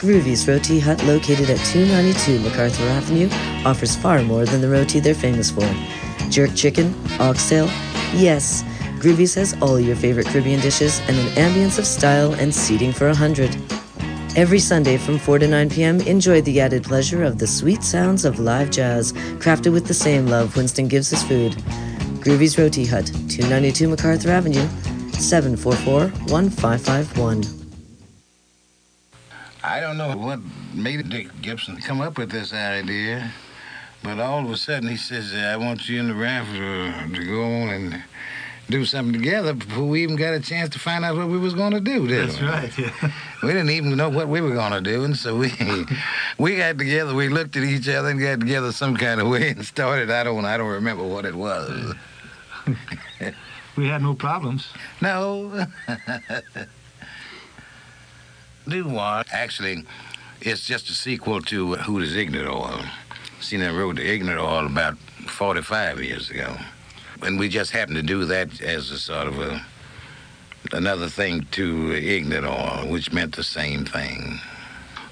Groovy's 0.05 0.47
Roti 0.47 0.79
Hut, 0.79 1.03
located 1.05 1.49
at 1.49 1.57
292 1.65 2.39
MacArthur 2.41 2.83
Avenue, 2.83 3.27
offers 3.65 3.95
far 3.95 4.21
more 4.21 4.45
than 4.45 4.61
the 4.61 4.69
roti 4.69 4.99
they're 4.99 5.15
famous 5.15 5.49
for. 5.49 5.67
Jerk 6.29 6.53
chicken, 6.53 6.93
oxtail, 7.19 7.65
yes, 8.13 8.63
Groovy's 8.99 9.33
has 9.33 9.59
all 9.63 9.79
your 9.79 9.95
favorite 9.95 10.27
Caribbean 10.27 10.59
dishes 10.59 10.99
and 11.07 11.17
an 11.17 11.25
ambience 11.33 11.79
of 11.79 11.87
style 11.87 12.33
and 12.35 12.53
seating 12.53 12.93
for 12.93 13.07
a 13.07 13.15
hundred. 13.15 13.57
Every 14.35 14.59
Sunday 14.59 14.97
from 14.97 15.17
4 15.17 15.39
to 15.39 15.47
9 15.47 15.71
p.m., 15.71 15.99
enjoy 16.01 16.39
the 16.41 16.61
added 16.61 16.83
pleasure 16.83 17.23
of 17.23 17.39
the 17.39 17.47
sweet 17.47 17.81
sounds 17.81 18.25
of 18.25 18.39
live 18.39 18.69
jazz, 18.69 19.11
crafted 19.41 19.73
with 19.73 19.87
the 19.87 19.93
same 19.95 20.27
love 20.27 20.55
Winston 20.55 20.87
gives 20.87 21.09
his 21.09 21.23
food. 21.23 21.53
Groovy's 22.21 22.59
Roti 22.59 22.85
Hut, 22.85 23.07
292 23.07 23.89
MacArthur 23.89 24.29
Avenue, 24.29 24.67
744 25.13 26.09
1551. 26.29 27.64
I 29.67 29.79
don't 29.79 29.97
know 29.97 30.15
what 30.15 30.39
made 30.75 31.09
Dick 31.09 31.29
Gibson 31.41 31.77
come 31.77 31.99
up 31.99 32.19
with 32.19 32.29
this 32.29 32.53
idea, 32.53 33.31
but 34.03 34.19
all 34.19 34.45
of 34.45 34.51
a 34.51 34.57
sudden 34.57 34.89
he 34.89 34.95
says, 34.95 35.33
I 35.33 35.57
want 35.57 35.89
you 35.89 35.99
and 35.99 36.09
the 36.09 36.13
Rafter 36.13 37.07
to 37.15 37.25
go 37.25 37.43
on 37.43 37.69
and 37.69 38.03
do 38.69 38.85
something 38.85 39.13
together 39.13 39.53
before 39.53 39.85
we 39.85 40.03
even 40.03 40.17
got 40.17 40.35
a 40.35 40.39
chance 40.39 40.69
to 40.69 40.79
find 40.79 41.03
out 41.03 41.17
what 41.17 41.29
we 41.29 41.39
was 41.39 41.55
going 41.55 41.73
to 41.73 41.79
do. 41.79 42.07
That's 42.07 42.39
we? 42.39 42.47
right. 42.47 42.77
Yeah. 42.77 43.11
We 43.43 43.49
didn't 43.53 43.69
even 43.71 43.95
know 43.95 44.09
what 44.09 44.27
we 44.27 44.41
were 44.41 44.53
going 44.55 44.71
to 44.71 44.81
do, 44.81 45.03
and 45.03 45.15
so 45.15 45.35
we 45.35 45.51
we 46.39 46.55
got 46.55 46.79
together. 46.79 47.13
We 47.13 47.29
looked 47.29 47.55
at 47.55 47.63
each 47.63 47.87
other 47.87 48.09
and 48.09 48.19
got 48.19 48.39
together 48.39 48.71
some 48.71 48.97
kind 48.97 49.21
of 49.21 49.27
way 49.27 49.49
and 49.49 49.63
started. 49.75 50.09
I 50.09 50.23
don't 50.23 50.45
I 50.45 50.57
don't 50.57 50.69
remember 50.71 51.03
what 51.03 51.25
it 51.25 51.35
was. 51.35 51.93
we 53.75 53.87
had 53.87 54.01
no 54.01 54.15
problems. 54.15 54.67
No. 54.99 55.67
New 58.67 58.85
One, 58.85 59.25
actually, 59.31 59.83
it's 60.41 60.65
just 60.65 60.89
a 60.89 60.93
sequel 60.93 61.41
to 61.41 61.75
Hootie's 61.75 62.15
Ignorant 62.15 62.49
Oil. 62.49 62.81
I 63.53 63.69
wrote 63.69 63.97
the 63.97 64.11
Ignorant 64.11 64.41
Oil 64.41 64.65
about 64.65 64.97
45 65.27 66.03
years 66.03 66.31
ago. 66.31 66.57
And 67.21 67.37
we 67.39 67.47
just 67.47 67.71
happened 67.71 67.97
to 67.97 68.03
do 68.03 68.25
that 68.25 68.61
as 68.61 68.89
a 68.89 68.97
sort 68.97 69.27
of 69.27 69.39
a 69.39 69.65
another 70.71 71.07
thing 71.07 71.45
to 71.51 71.93
Ignorant 71.93 72.47
Oil, 72.47 72.87
which 72.89 73.13
meant 73.13 73.35
the 73.35 73.43
same 73.43 73.85
thing. 73.85 74.39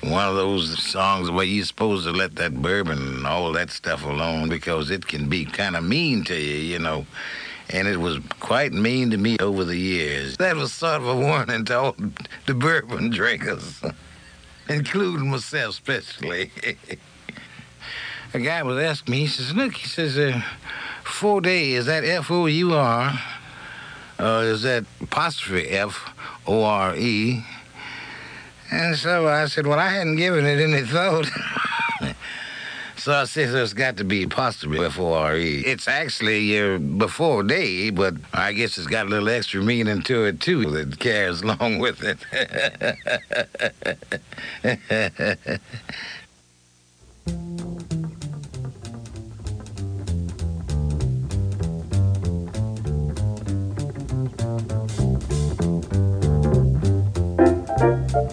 One 0.01 0.28
of 0.28 0.36
those 0.36 0.82
songs 0.82 1.30
where 1.30 1.45
you're 1.45 1.64
supposed 1.64 2.06
to 2.06 2.12
let 2.12 2.36
that 2.38 2.60
bourbon 2.60 2.97
and 2.97 3.28
all 3.28 3.51
that 3.51 3.70
stuff 3.70 4.04
alone 4.04 4.49
because 4.49 4.89
it 4.89 5.06
can 5.08 5.30
be 5.30 5.45
kind 5.45 5.76
of 5.76 5.84
mean 5.84 6.24
to 6.24 6.36
you, 6.36 6.56
you 6.56 6.80
know 6.80 7.06
and 7.74 7.88
it 7.88 7.97
was 7.97 8.19
quite 8.39 8.71
mean 8.71 9.09
to 9.09 9.17
me 9.17 9.36
over 9.39 9.65
the 9.65 9.76
years. 9.76 10.38
That 10.38 10.55
was 10.55 10.71
sort 10.71 11.01
of 11.01 11.07
a 11.07 11.15
warning 11.15 11.65
to 11.65 11.80
all 11.80 11.95
the 12.45 12.53
bourbon 12.53 13.09
drinkers, 13.09 13.82
including 14.69 15.32
myself 15.32 15.71
especially. 15.74 16.51
a 18.34 18.39
guy 18.39 18.61
was 18.61 18.78
asking 18.78 19.11
me, 19.11 19.19
he 19.21 19.28
says, 19.28 19.55
look, 19.55 19.74
he 19.74 19.88
says, 19.88 20.17
uh, 20.19 20.39
four 21.03 21.41
day, 21.41 21.71
is 21.71 21.88
that 21.88 22.05
F-O-U-R? 22.05 23.19
Uh, 24.19 24.43
is 24.45 24.61
that 24.61 24.86
apostrophe 25.01 25.67
F-O-R-E? 25.69 27.43
And 28.71 28.95
so 28.95 29.28
I 29.28 29.47
said, 29.47 29.65
well, 29.65 29.80
I 29.80 29.89
hadn't 29.89 30.17
given 30.17 30.45
it 30.45 30.59
any 30.59 30.86
thought. 30.86 31.28
Sauces 33.04 33.54
has 33.54 33.74
got 33.74 33.97
to 33.97 34.06
be 34.06 34.24
apostrophe 34.24 34.78
before 34.78 35.18
R-E. 35.18 35.64
It's 35.66 35.89
actually 35.89 36.39
your 36.39 36.80
before 36.80 37.43
day, 37.43 37.89
but 37.89 38.14
I 38.34 38.54
guess 38.54 38.78
it's 38.78 38.88
got 38.88 39.08
a 39.08 39.10
little 39.10 39.28
extra 39.28 39.62
meaning 39.62 40.04
to 40.04 40.24
it, 40.24 40.39
too, 40.39 40.72
that 40.72 40.99
carries 40.99 41.41
along 41.41 41.80
with 41.80 42.01
it. 42.01 42.20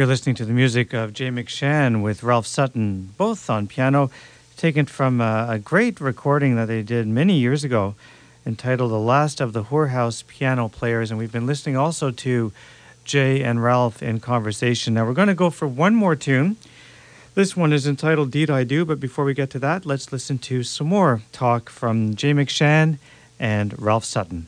You're 0.01 0.07
listening 0.07 0.37
to 0.37 0.47
the 0.47 0.55
music 0.55 0.95
of 0.95 1.13
Jay 1.13 1.29
McShann 1.29 2.01
with 2.01 2.23
Ralph 2.23 2.47
Sutton, 2.47 3.13
both 3.19 3.51
on 3.51 3.67
piano, 3.67 4.11
taken 4.57 4.87
from 4.87 5.21
a, 5.21 5.47
a 5.51 5.59
great 5.59 6.01
recording 6.01 6.57
that 6.57 6.69
they 6.69 6.81
did 6.81 7.07
many 7.07 7.35
years 7.35 7.65
ago 7.65 7.97
entitled 8.47 8.93
The 8.93 8.99
Last 8.99 9.43
of 9.43 9.53
the 9.53 9.65
Whorehouse 9.65 10.27
Piano 10.27 10.71
Players. 10.71 11.11
And 11.11 11.19
we've 11.19 11.31
been 11.31 11.47
listening 11.47 11.77
also 11.77 12.11
to 12.13 12.51
Jay 13.05 13.43
and 13.43 13.63
Ralph 13.63 14.03
in 14.03 14.21
conversation. 14.21 14.95
Now 14.95 15.05
we're 15.05 15.13
going 15.13 15.29
to 15.29 15.35
go 15.35 15.51
for 15.51 15.69
one 15.69 15.95
more 15.95 16.17
tune. 16.17 16.57
This 17.35 17.55
one 17.55 17.71
is 17.71 17.87
entitled 17.87 18.31
Deed 18.31 18.49
I 18.49 18.65
Do, 18.65 18.87
but 18.87 19.01
before 19.01 19.27
we 19.27 19.35
get 19.35 19.51
to 19.51 19.59
that, 19.59 19.85
let's 19.85 20.11
listen 20.11 20.39
to 20.39 20.63
some 20.63 20.87
more 20.87 21.21
talk 21.31 21.69
from 21.69 22.15
Jay 22.15 22.33
McShann 22.33 22.97
and 23.39 23.79
Ralph 23.79 24.07
Sutton. 24.07 24.47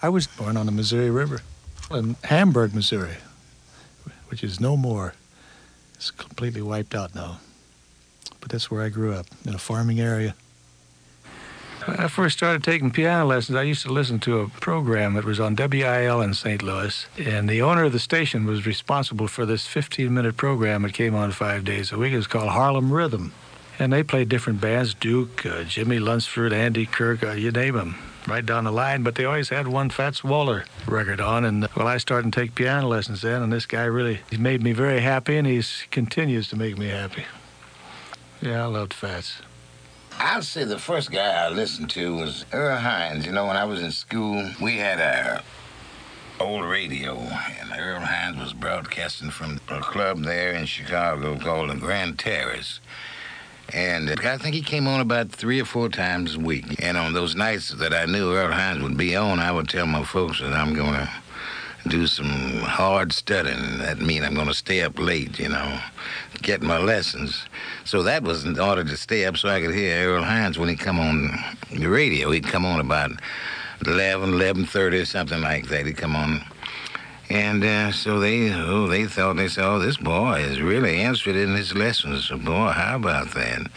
I 0.00 0.08
was 0.08 0.26
born 0.26 0.56
on 0.56 0.64
the 0.64 0.72
Missouri 0.72 1.10
River 1.10 1.42
in 1.90 2.16
Hamburg, 2.24 2.74
Missouri, 2.74 3.16
which 4.28 4.44
is 4.44 4.60
no 4.60 4.76
more. 4.76 5.14
It's 5.94 6.10
completely 6.10 6.62
wiped 6.62 6.94
out 6.94 7.14
now. 7.14 7.40
But 8.40 8.50
that's 8.50 8.70
where 8.70 8.82
I 8.82 8.88
grew 8.88 9.12
up, 9.12 9.26
in 9.44 9.54
a 9.54 9.58
farming 9.58 10.00
area. 10.00 10.34
When 11.84 11.96
I 11.98 12.08
first 12.08 12.36
started 12.36 12.62
taking 12.62 12.90
piano 12.90 13.24
lessons, 13.26 13.56
I 13.56 13.62
used 13.62 13.82
to 13.82 13.92
listen 13.92 14.18
to 14.20 14.40
a 14.40 14.48
program 14.48 15.14
that 15.14 15.24
was 15.24 15.40
on 15.40 15.56
WIL 15.56 16.20
in 16.20 16.34
St. 16.34 16.62
Louis. 16.62 17.06
And 17.18 17.48
the 17.48 17.62
owner 17.62 17.84
of 17.84 17.92
the 17.92 17.98
station 17.98 18.44
was 18.44 18.66
responsible 18.66 19.28
for 19.28 19.44
this 19.44 19.66
15 19.66 20.12
minute 20.12 20.36
program 20.36 20.82
that 20.82 20.92
came 20.92 21.14
on 21.14 21.32
five 21.32 21.64
days 21.64 21.90
a 21.90 21.98
week. 21.98 22.12
It 22.12 22.18
was 22.18 22.26
called 22.26 22.50
Harlem 22.50 22.92
Rhythm. 22.92 23.32
And 23.78 23.92
they 23.92 24.02
played 24.02 24.28
different 24.28 24.60
bands 24.60 24.92
Duke, 24.92 25.46
uh, 25.46 25.64
Jimmy 25.64 25.98
Lunceford, 25.98 26.52
Andy 26.52 26.84
Kirk, 26.84 27.22
uh, 27.22 27.32
you 27.32 27.50
name 27.50 27.76
them, 27.76 27.96
right 28.26 28.44
down 28.44 28.64
the 28.64 28.72
line. 28.72 29.02
But 29.02 29.14
they 29.14 29.24
always 29.24 29.48
had 29.48 29.68
one 29.68 29.90
Fats 29.90 30.22
Waller 30.22 30.64
record 30.86 31.20
on. 31.20 31.44
And 31.44 31.68
well, 31.76 31.86
I 31.86 31.98
started 31.98 32.32
to 32.32 32.40
take 32.40 32.54
piano 32.54 32.88
lessons 32.88 33.22
then, 33.22 33.42
and 33.42 33.52
this 33.52 33.66
guy 33.66 33.84
really 33.84 34.20
he 34.30 34.36
made 34.36 34.62
me 34.62 34.72
very 34.72 35.00
happy, 35.00 35.36
and 35.36 35.46
he 35.46 35.62
continues 35.90 36.48
to 36.48 36.56
make 36.56 36.78
me 36.78 36.88
happy. 36.88 37.24
Yeah, 38.40 38.64
I 38.64 38.66
loved 38.66 38.94
Fats. 38.94 39.42
I'd 40.18 40.44
say 40.44 40.64
the 40.64 40.78
first 40.78 41.10
guy 41.10 41.46
I 41.46 41.48
listened 41.48 41.90
to 41.90 42.14
was 42.14 42.44
Earl 42.52 42.76
Hines. 42.76 43.24
You 43.24 43.32
know, 43.32 43.46
when 43.46 43.56
I 43.56 43.64
was 43.64 43.80
in 43.80 43.90
school, 43.90 44.50
we 44.60 44.76
had 44.76 44.98
a 44.98 45.42
old 46.38 46.64
radio, 46.64 47.16
and 47.16 47.70
Earl 47.78 48.00
Hines 48.00 48.38
was 48.38 48.52
broadcasting 48.52 49.30
from 49.30 49.60
a 49.68 49.80
club 49.80 50.22
there 50.22 50.52
in 50.52 50.64
Chicago 50.66 51.38
called 51.38 51.70
the 51.70 51.74
Grand 51.74 52.18
Terrace. 52.18 52.80
And 53.72 54.10
uh, 54.10 54.16
I 54.24 54.36
think 54.36 54.54
he 54.54 54.62
came 54.62 54.86
on 54.86 55.00
about 55.00 55.30
three 55.30 55.60
or 55.60 55.64
four 55.64 55.88
times 55.88 56.34
a 56.34 56.40
week. 56.40 56.82
And 56.82 56.96
on 56.96 57.12
those 57.12 57.34
nights 57.34 57.70
that 57.70 57.92
I 57.92 58.06
knew 58.06 58.32
Earl 58.32 58.52
Hines 58.52 58.82
would 58.82 58.96
be 58.96 59.16
on, 59.16 59.38
I 59.38 59.52
would 59.52 59.68
tell 59.68 59.86
my 59.86 60.04
folks 60.04 60.40
that 60.40 60.52
I'm 60.52 60.74
going 60.74 60.94
to 60.94 61.08
do 61.88 62.06
some 62.06 62.60
hard 62.60 63.12
studying. 63.12 63.78
That 63.78 64.00
means 64.00 64.24
I'm 64.24 64.34
going 64.34 64.48
to 64.48 64.54
stay 64.54 64.82
up 64.82 64.98
late, 64.98 65.38
you 65.38 65.48
know, 65.48 65.80
get 66.42 66.62
my 66.62 66.78
lessons. 66.78 67.44
So 67.84 68.02
that 68.02 68.22
was 68.22 68.44
in 68.44 68.58
order 68.58 68.84
to 68.84 68.96
stay 68.96 69.24
up 69.24 69.36
so 69.36 69.48
I 69.48 69.60
could 69.60 69.74
hear 69.74 70.08
Earl 70.08 70.24
Hines 70.24 70.58
when 70.58 70.68
he 70.68 70.76
come 70.76 70.98
on 70.98 71.30
the 71.70 71.86
radio. 71.86 72.30
He'd 72.30 72.46
come 72.46 72.66
on 72.66 72.80
about 72.80 73.12
11, 73.86 74.32
11.30 74.32 75.02
or 75.02 75.04
something 75.04 75.40
like 75.40 75.68
that. 75.68 75.86
He'd 75.86 75.96
come 75.96 76.16
on. 76.16 76.44
And 77.30 77.62
uh, 77.62 77.92
so 77.92 78.18
they, 78.18 78.52
oh, 78.52 78.88
they 78.88 79.04
thought, 79.04 79.36
they 79.36 79.46
said, 79.46 79.64
oh, 79.64 79.78
this 79.78 79.96
boy 79.96 80.40
is 80.40 80.60
really 80.60 81.00
interested 81.00 81.36
in 81.36 81.54
his 81.54 81.72
lessons. 81.76 82.26
So, 82.26 82.36
boy, 82.36 82.70
how 82.70 82.96
about 82.96 83.32
that? 83.34 83.70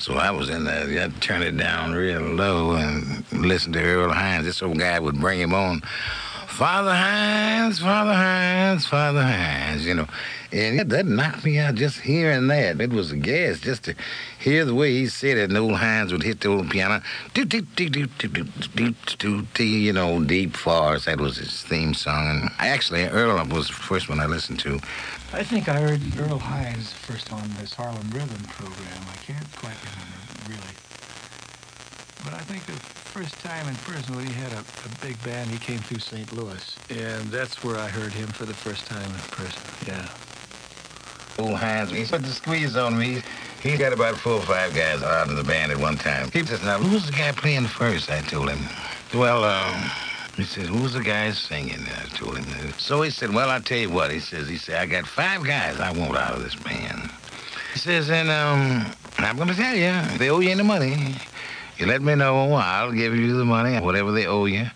So 0.00 0.14
I 0.14 0.32
was 0.32 0.50
in 0.50 0.64
there, 0.64 1.04
I 1.04 1.08
turned 1.20 1.44
it 1.44 1.56
down 1.56 1.92
real 1.92 2.20
low 2.20 2.72
and 2.72 3.24
listened 3.32 3.74
to 3.74 3.82
Earl 3.82 4.12
Hines. 4.12 4.44
This 4.44 4.62
old 4.62 4.78
guy 4.78 4.98
would 4.98 5.20
bring 5.20 5.38
him 5.38 5.54
on. 5.54 5.80
Father 6.48 6.92
Hines, 6.92 7.78
Father 7.78 8.14
Hines, 8.14 8.84
Father 8.84 9.22
Hines, 9.22 9.86
you 9.86 9.94
know. 9.94 10.08
And 10.50 10.80
it, 10.80 10.88
that 10.88 11.04
knocked 11.04 11.44
me 11.44 11.58
out 11.58 11.74
just 11.74 12.00
hearing 12.00 12.46
that. 12.46 12.80
It 12.80 12.90
was 12.90 13.12
a 13.12 13.16
gas 13.16 13.60
just 13.60 13.84
to 13.84 13.94
hear 14.38 14.64
the 14.64 14.74
way 14.74 14.92
he 14.92 15.06
said 15.06 15.36
it. 15.36 15.50
And 15.50 15.58
old 15.58 15.76
Hines 15.76 16.10
would 16.10 16.22
hit 16.22 16.40
the 16.40 16.48
old 16.48 16.70
piano, 16.70 17.02
do, 17.34 17.44
do, 17.44 17.60
do, 17.60 17.88
do, 17.90 18.06
do, 18.06 18.28
do, 18.28 18.44
do, 18.74 18.94
do, 19.18 19.42
do, 19.42 19.64
you 19.64 19.92
know, 19.92 20.24
deep 20.24 20.56
forest. 20.56 21.04
That 21.04 21.20
was 21.20 21.36
his 21.36 21.62
theme 21.62 21.92
song. 21.92 22.28
And 22.28 22.50
actually, 22.58 23.04
Earl 23.04 23.44
was 23.46 23.66
the 23.68 23.74
first 23.74 24.08
one 24.08 24.20
I 24.20 24.26
listened 24.26 24.60
to. 24.60 24.80
I 25.34 25.42
think 25.42 25.68
I 25.68 25.78
heard 25.80 26.00
Earl 26.18 26.38
Hines 26.38 26.92
first 26.92 27.30
on 27.30 27.46
this 27.60 27.74
Harlem 27.74 28.08
Rhythm 28.10 28.42
program. 28.48 29.02
I 29.12 29.16
can't 29.26 29.56
quite 29.56 29.76
remember, 29.84 30.48
really. 30.48 30.74
But 32.24 32.32
I 32.32 32.40
think 32.48 32.64
the 32.64 32.72
first 32.72 33.38
time 33.44 33.68
in 33.68 33.74
prison 33.76 34.16
when 34.16 34.26
he 34.26 34.32
had 34.32 34.52
a, 34.52 34.60
a 34.60 35.06
big 35.06 35.22
band, 35.22 35.50
he 35.50 35.58
came 35.58 35.78
through 35.80 35.98
St. 35.98 36.32
Louis. 36.32 36.78
And 36.88 37.28
that's 37.28 37.62
where 37.62 37.76
I 37.76 37.88
heard 37.88 38.12
him 38.12 38.28
for 38.28 38.46
the 38.46 38.54
first 38.54 38.86
time 38.86 39.04
in 39.04 39.20
prison, 39.30 39.60
yeah. 39.86 40.08
Old 41.38 41.54
Hines, 41.54 41.92
he 41.92 42.04
put 42.04 42.24
the 42.24 42.30
squeeze 42.30 42.76
on 42.76 42.98
me. 42.98 43.22
He 43.62 43.76
got 43.76 43.92
about 43.92 44.16
four 44.16 44.34
or 44.34 44.42
five 44.42 44.74
guys 44.74 45.04
out 45.04 45.30
of 45.30 45.36
the 45.36 45.44
band 45.44 45.70
at 45.70 45.78
one 45.78 45.96
time. 45.96 46.28
He 46.32 46.44
says, 46.44 46.64
now, 46.64 46.78
who's 46.78 47.06
the 47.06 47.12
guy 47.12 47.30
playing 47.30 47.66
first? 47.66 48.10
I 48.10 48.22
told 48.22 48.50
him. 48.50 48.58
Well, 49.14 49.44
um, 49.44 49.90
he 50.36 50.42
says, 50.42 50.66
who's 50.66 50.94
the 50.94 51.00
guy 51.00 51.30
singing? 51.30 51.78
I 51.80 52.08
told 52.16 52.38
him. 52.38 52.72
So 52.76 53.02
he 53.02 53.10
said, 53.10 53.32
well, 53.32 53.50
I'll 53.50 53.60
tell 53.60 53.78
you 53.78 53.88
what. 53.88 54.10
He 54.10 54.18
says, 54.18 54.48
he 54.48 54.56
said, 54.56 54.80
I 54.80 54.86
got 54.86 55.06
five 55.06 55.44
guys 55.44 55.78
I 55.78 55.92
want 55.92 56.16
out 56.16 56.34
of 56.34 56.42
this 56.42 56.56
band. 56.56 57.08
He 57.72 57.78
says, 57.78 58.10
and 58.10 58.30
um, 58.30 58.92
I'm 59.18 59.36
going 59.36 59.48
to 59.48 59.54
tell 59.54 59.76
you, 59.76 60.18
they 60.18 60.30
owe 60.30 60.40
you 60.40 60.50
any 60.50 60.64
money, 60.64 61.14
you 61.78 61.86
let 61.86 62.02
me 62.02 62.14
know. 62.14 62.52
I'll 62.54 62.92
give 62.92 63.14
you 63.14 63.36
the 63.36 63.44
money, 63.44 63.78
whatever 63.78 64.10
they 64.12 64.26
owe 64.26 64.46
you. 64.46 64.66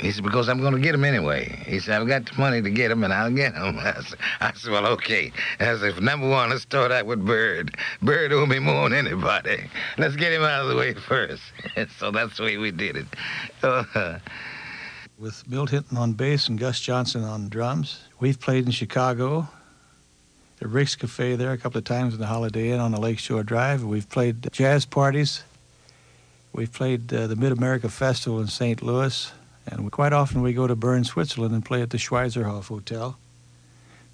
He 0.00 0.10
said, 0.10 0.24
because 0.24 0.48
I'm 0.48 0.60
going 0.60 0.74
to 0.74 0.78
get 0.78 0.92
them 0.92 1.04
anyway. 1.04 1.62
He 1.66 1.80
said, 1.80 2.00
I've 2.00 2.08
got 2.08 2.26
the 2.26 2.38
money 2.38 2.60
to 2.62 2.70
get 2.70 2.88
them, 2.88 3.04
and 3.04 3.12
I'll 3.12 3.30
get 3.30 3.54
them. 3.54 3.78
I 3.80 4.00
said, 4.02 4.18
I 4.40 4.52
said 4.54 4.72
well, 4.72 4.86
okay. 4.88 5.32
I 5.60 5.76
said, 5.76 6.02
number 6.02 6.28
one, 6.28 6.50
let's 6.50 6.62
start 6.62 6.92
out 6.92 7.06
with 7.06 7.24
Bird. 7.24 7.76
Bird 8.02 8.32
owe 8.32 8.46
me 8.46 8.58
more 8.58 8.88
than 8.88 9.06
anybody. 9.06 9.68
Let's 9.98 10.16
get 10.16 10.32
him 10.32 10.42
out 10.42 10.62
of 10.62 10.68
the 10.68 10.76
way 10.76 10.94
first. 10.94 11.42
so 11.98 12.10
that's 12.10 12.36
the 12.36 12.42
way 12.42 12.56
we 12.56 12.70
did 12.70 12.96
it. 12.96 13.06
With 15.18 15.48
Milt 15.48 15.70
Hinton 15.70 15.96
on 15.96 16.12
bass 16.12 16.46
and 16.48 16.58
Gus 16.58 16.78
Johnson 16.78 17.24
on 17.24 17.48
drums, 17.48 18.02
we've 18.20 18.38
played 18.38 18.66
in 18.66 18.70
Chicago, 18.70 19.48
the 20.58 20.68
Rick's 20.68 20.94
Cafe 20.94 21.36
there 21.36 21.52
a 21.52 21.58
couple 21.58 21.78
of 21.78 21.84
times 21.84 22.12
in 22.12 22.20
the 22.20 22.26
Holiday 22.26 22.70
Inn 22.70 22.80
on 22.80 22.92
the 22.92 23.00
Lakeshore 23.00 23.42
Drive. 23.42 23.82
We've 23.82 24.08
played 24.10 24.52
jazz 24.52 24.84
parties. 24.84 25.42
We've 26.56 26.72
played 26.72 27.12
uh, 27.12 27.26
the 27.26 27.36
Mid 27.36 27.52
America 27.52 27.90
Festival 27.90 28.40
in 28.40 28.46
St. 28.46 28.80
Louis. 28.80 29.30
And 29.66 29.84
we, 29.84 29.90
quite 29.90 30.14
often 30.14 30.40
we 30.40 30.54
go 30.54 30.66
to 30.66 30.74
Bern, 30.74 31.04
Switzerland 31.04 31.52
and 31.52 31.62
play 31.62 31.82
at 31.82 31.90
the 31.90 31.98
Schweizerhof 31.98 32.68
Hotel. 32.68 33.18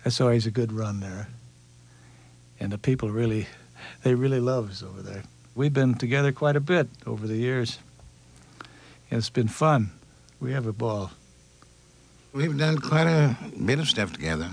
That's 0.02 0.20
always 0.20 0.44
a 0.44 0.50
good 0.50 0.72
run 0.72 0.98
there. 0.98 1.28
And 2.58 2.72
the 2.72 2.78
people 2.78 3.10
really, 3.10 3.46
they 4.02 4.16
really 4.16 4.40
love 4.40 4.70
us 4.70 4.82
over 4.82 5.02
there. 5.02 5.22
We've 5.54 5.72
been 5.72 5.94
together 5.94 6.32
quite 6.32 6.56
a 6.56 6.60
bit 6.60 6.88
over 7.06 7.28
the 7.28 7.36
years. 7.36 7.78
And 9.08 9.18
it's 9.18 9.30
been 9.30 9.46
fun. 9.46 9.92
We 10.40 10.50
have 10.50 10.66
a 10.66 10.72
ball. 10.72 11.12
We've 12.32 12.58
done 12.58 12.78
quite 12.78 13.06
a 13.06 13.36
bit 13.64 13.78
of 13.78 13.88
stuff 13.88 14.12
together. 14.12 14.50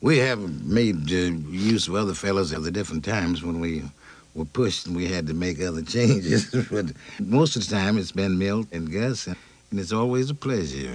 We 0.00 0.18
have 0.18 0.38
made 0.64 1.10
uh, 1.10 1.34
use 1.50 1.88
of 1.88 1.96
other 1.96 2.14
fellows 2.14 2.52
at 2.52 2.62
the 2.62 2.70
different 2.70 3.04
times 3.04 3.42
when 3.42 3.58
we 3.58 3.82
were 4.34 4.44
pushed 4.44 4.86
and 4.86 4.96
we 4.96 5.06
had 5.08 5.26
to 5.26 5.34
make 5.34 5.60
other 5.60 5.82
changes. 5.96 6.46
but 6.70 6.86
most 7.18 7.56
of 7.56 7.66
the 7.68 7.74
time 7.74 7.98
it's 7.98 8.12
been 8.12 8.38
Milt 8.38 8.68
and 8.72 8.90
Gus. 8.92 9.26
And 9.26 9.36
and 9.70 9.78
it's 9.78 9.92
always 9.92 10.30
a 10.30 10.34
pleasure. 10.34 10.90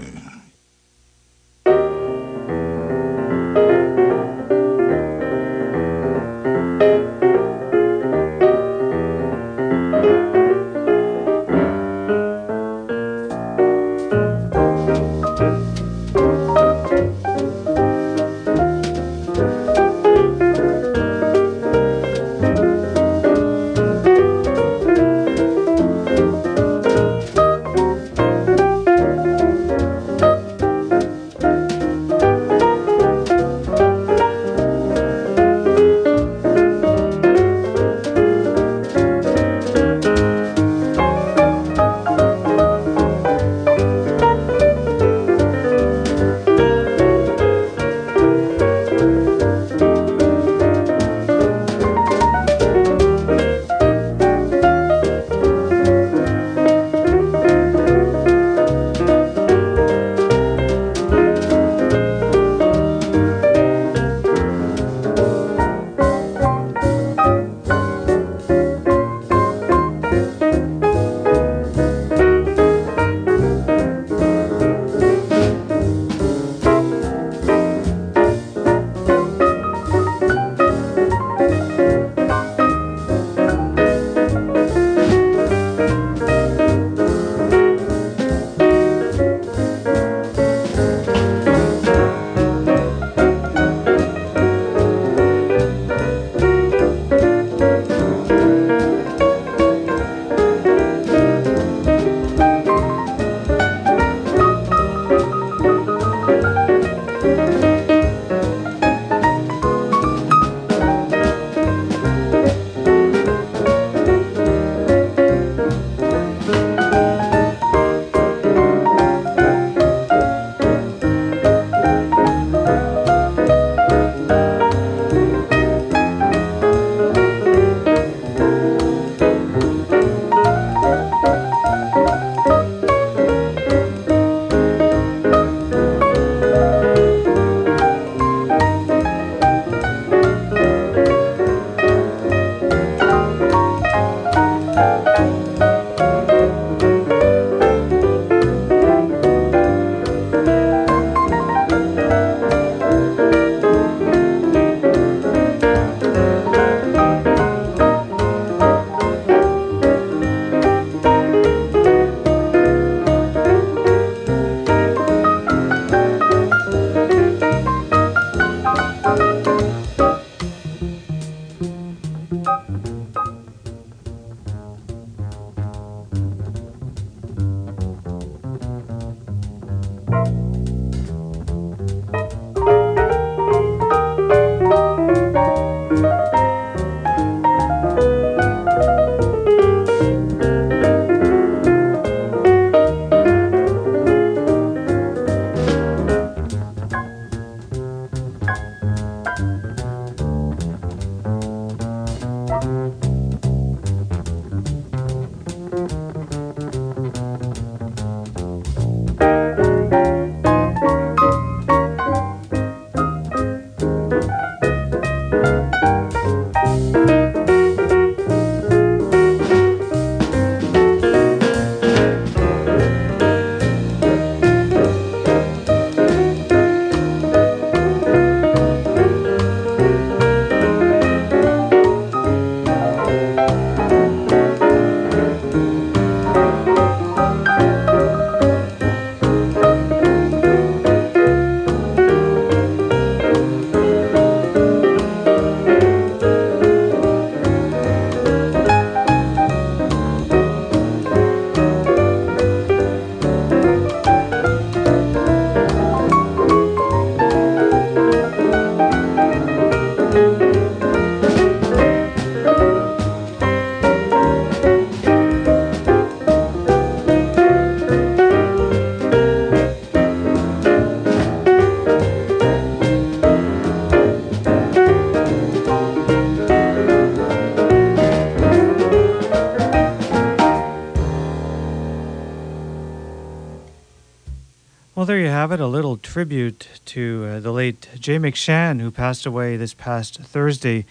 Have 285.35 285.51
it, 285.51 285.59
a 285.59 285.67
little 285.67 285.97
tribute 285.97 286.69
to 286.85 287.25
uh, 287.29 287.39
the 287.41 287.51
late 287.51 287.89
Jay 287.99 288.17
McShann, 288.17 288.79
who 288.79 288.89
passed 288.89 289.25
away 289.25 289.57
this 289.57 289.73
past 289.73 290.17
Thursday 290.21 290.85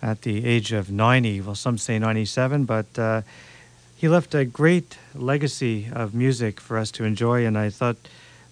at 0.00 0.22
the 0.22 0.46
age 0.46 0.70
of 0.70 0.88
90. 0.88 1.40
Well, 1.40 1.56
some 1.56 1.78
say 1.78 1.98
97, 1.98 2.64
but 2.64 2.86
uh, 2.96 3.22
he 3.96 4.06
left 4.06 4.36
a 4.36 4.44
great 4.44 4.98
legacy 5.16 5.88
of 5.92 6.14
music 6.14 6.60
for 6.60 6.78
us 6.78 6.92
to 6.92 7.02
enjoy, 7.02 7.44
and 7.44 7.58
I 7.58 7.70
thought 7.70 7.96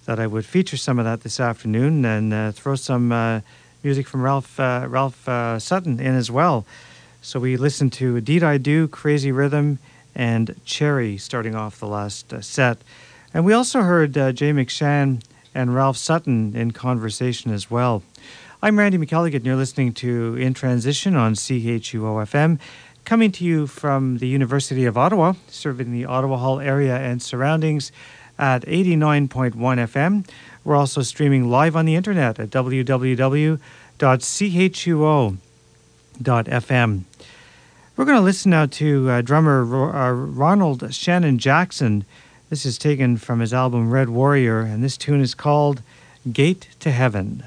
that 0.04 0.18
I 0.18 0.26
would 0.26 0.44
feature 0.44 0.76
some 0.76 0.98
of 0.98 1.04
that 1.04 1.22
this 1.22 1.38
afternoon 1.38 2.04
and 2.04 2.34
uh, 2.34 2.50
throw 2.50 2.74
some 2.74 3.12
uh, 3.12 3.42
music 3.84 4.08
from 4.08 4.22
Ralph, 4.22 4.58
uh, 4.58 4.86
Ralph 4.88 5.28
uh, 5.28 5.60
Sutton 5.60 6.00
in 6.00 6.16
as 6.16 6.28
well. 6.28 6.66
So 7.22 7.38
we 7.38 7.56
listened 7.56 7.92
to 7.92 8.20
Deed 8.20 8.42
I 8.42 8.58
Do, 8.58 8.88
Crazy 8.88 9.30
Rhythm, 9.30 9.78
and 10.12 10.60
Cherry 10.64 11.18
starting 11.18 11.54
off 11.54 11.78
the 11.78 11.86
last 11.86 12.42
set. 12.42 12.78
And 13.32 13.44
we 13.44 13.52
also 13.52 13.82
heard 13.82 14.18
uh, 14.18 14.32
Jay 14.32 14.52
McShann 14.52 15.22
and 15.54 15.72
Ralph 15.74 15.96
Sutton 15.96 16.56
in 16.56 16.72
conversation 16.72 17.52
as 17.52 17.70
well. 17.70 18.02
I'm 18.60 18.78
Randy 18.78 18.98
McElligott, 18.98 19.36
and 19.36 19.46
you're 19.46 19.56
listening 19.56 19.92
to 19.94 20.34
In 20.34 20.52
Transition 20.52 21.14
on 21.14 21.34
CHUO 21.34 22.26
FM, 22.26 22.58
coming 23.04 23.30
to 23.32 23.44
you 23.44 23.68
from 23.68 24.18
the 24.18 24.26
University 24.26 24.84
of 24.84 24.98
Ottawa, 24.98 25.34
serving 25.46 25.92
the 25.92 26.04
Ottawa 26.06 26.38
Hull 26.38 26.60
area 26.60 26.96
and 26.96 27.22
surroundings 27.22 27.92
at 28.36 28.62
89.1 28.66 29.54
FM. 29.54 30.28
We're 30.64 30.76
also 30.76 31.02
streaming 31.02 31.48
live 31.48 31.76
on 31.76 31.86
the 31.86 31.94
internet 31.94 32.40
at 32.40 32.50
www.chuo.fm. 32.50 33.60
We're 37.96 38.04
going 38.04 38.16
to 38.16 38.22
listen 38.24 38.50
now 38.50 38.66
to 38.66 39.10
uh, 39.10 39.20
drummer 39.20 39.62
uh, 39.62 40.10
Ronald 40.10 40.92
Shannon 40.92 41.38
Jackson. 41.38 42.04
This 42.50 42.66
is 42.66 42.78
taken 42.78 43.16
from 43.16 43.38
his 43.38 43.54
album 43.54 43.92
Red 43.92 44.08
Warrior, 44.08 44.62
and 44.62 44.82
this 44.82 44.96
tune 44.96 45.20
is 45.20 45.36
called 45.36 45.82
Gate 46.32 46.66
to 46.80 46.90
Heaven. 46.90 47.44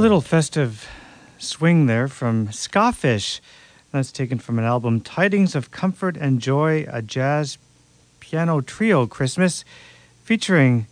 A 0.00 0.08
little 0.08 0.22
festive 0.22 0.88
swing 1.36 1.84
there 1.84 2.08
from 2.08 2.48
Skafish. 2.48 3.40
That's 3.92 4.10
taken 4.10 4.38
from 4.38 4.58
an 4.58 4.64
album, 4.64 5.02
Tidings 5.02 5.54
of 5.54 5.70
Comfort 5.72 6.16
and 6.16 6.40
Joy, 6.40 6.86
a 6.90 7.02
jazz 7.02 7.58
piano 8.18 8.62
trio 8.62 9.06
Christmas, 9.06 9.62
featuring 10.24 10.86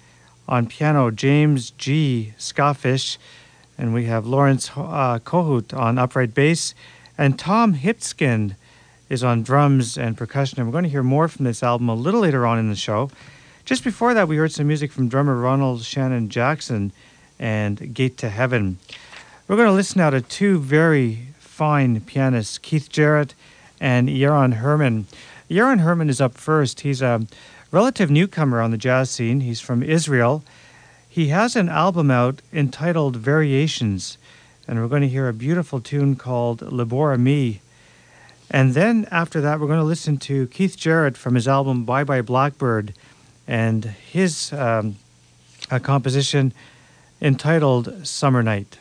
on 0.46 0.66
piano 0.66 1.10
James 1.10 1.70
G. 1.70 2.34
Skafish, 2.36 3.16
and 3.78 3.94
we 3.94 4.04
have 4.04 4.26
Lawrence 4.26 4.72
uh, 4.76 5.18
Kohut 5.20 5.72
on 5.72 5.96
upright 5.96 6.34
bass, 6.34 6.74
and 7.16 7.38
Tom 7.38 7.76
Hipskind 7.76 8.56
is 9.08 9.24
on 9.24 9.42
drums 9.42 9.96
and 9.96 10.18
percussion. 10.18 10.60
And 10.60 10.68
we're 10.68 10.72
going 10.72 10.84
to 10.84 10.90
hear 10.90 11.02
more 11.02 11.28
from 11.28 11.46
this 11.46 11.62
album 11.62 11.88
a 11.88 11.94
little 11.94 12.20
later 12.20 12.44
on 12.44 12.58
in 12.58 12.68
the 12.68 12.76
show. 12.76 13.10
Just 13.64 13.84
before 13.84 14.12
that, 14.12 14.28
we 14.28 14.36
heard 14.36 14.52
some 14.52 14.66
music 14.66 14.92
from 14.92 15.08
drummer 15.08 15.36
Ronald 15.36 15.82
Shannon 15.82 16.28
Jackson 16.28 16.92
and 17.38 17.94
Gate 17.94 18.16
to 18.18 18.28
Heaven. 18.28 18.78
We're 19.46 19.56
going 19.56 19.68
to 19.68 19.74
listen 19.74 19.98
now 19.98 20.10
to 20.10 20.20
two 20.20 20.58
very 20.58 21.28
fine 21.38 22.00
pianists, 22.00 22.58
Keith 22.58 22.88
Jarrett 22.90 23.34
and 23.80 24.08
Yaron 24.08 24.54
Herman. 24.54 25.06
Yaron 25.50 25.80
Herman 25.80 26.10
is 26.10 26.20
up 26.20 26.34
first. 26.34 26.80
He's 26.80 27.00
a 27.00 27.26
relative 27.70 28.10
newcomer 28.10 28.60
on 28.60 28.70
the 28.70 28.78
jazz 28.78 29.10
scene. 29.10 29.40
He's 29.40 29.60
from 29.60 29.82
Israel. 29.82 30.44
He 31.08 31.28
has 31.28 31.56
an 31.56 31.68
album 31.68 32.10
out 32.10 32.42
entitled 32.52 33.16
Variations, 33.16 34.18
and 34.66 34.80
we're 34.80 34.88
going 34.88 35.02
to 35.02 35.08
hear 35.08 35.28
a 35.28 35.32
beautiful 35.32 35.80
tune 35.80 36.16
called 36.16 36.60
Libor 36.70 37.16
Me. 37.18 37.60
And 38.50 38.74
then 38.74 39.06
after 39.10 39.40
that, 39.40 39.60
we're 39.60 39.66
going 39.66 39.80
to 39.80 39.84
listen 39.84 40.18
to 40.18 40.46
Keith 40.48 40.76
Jarrett 40.76 41.16
from 41.16 41.34
his 41.34 41.48
album 41.48 41.84
Bye 41.84 42.04
Bye 42.04 42.22
Blackbird 42.22 42.94
and 43.46 43.84
his 43.84 44.52
um, 44.52 44.96
composition 45.82 46.52
entitled 47.20 48.06
Summer 48.06 48.42
Night. 48.42 48.78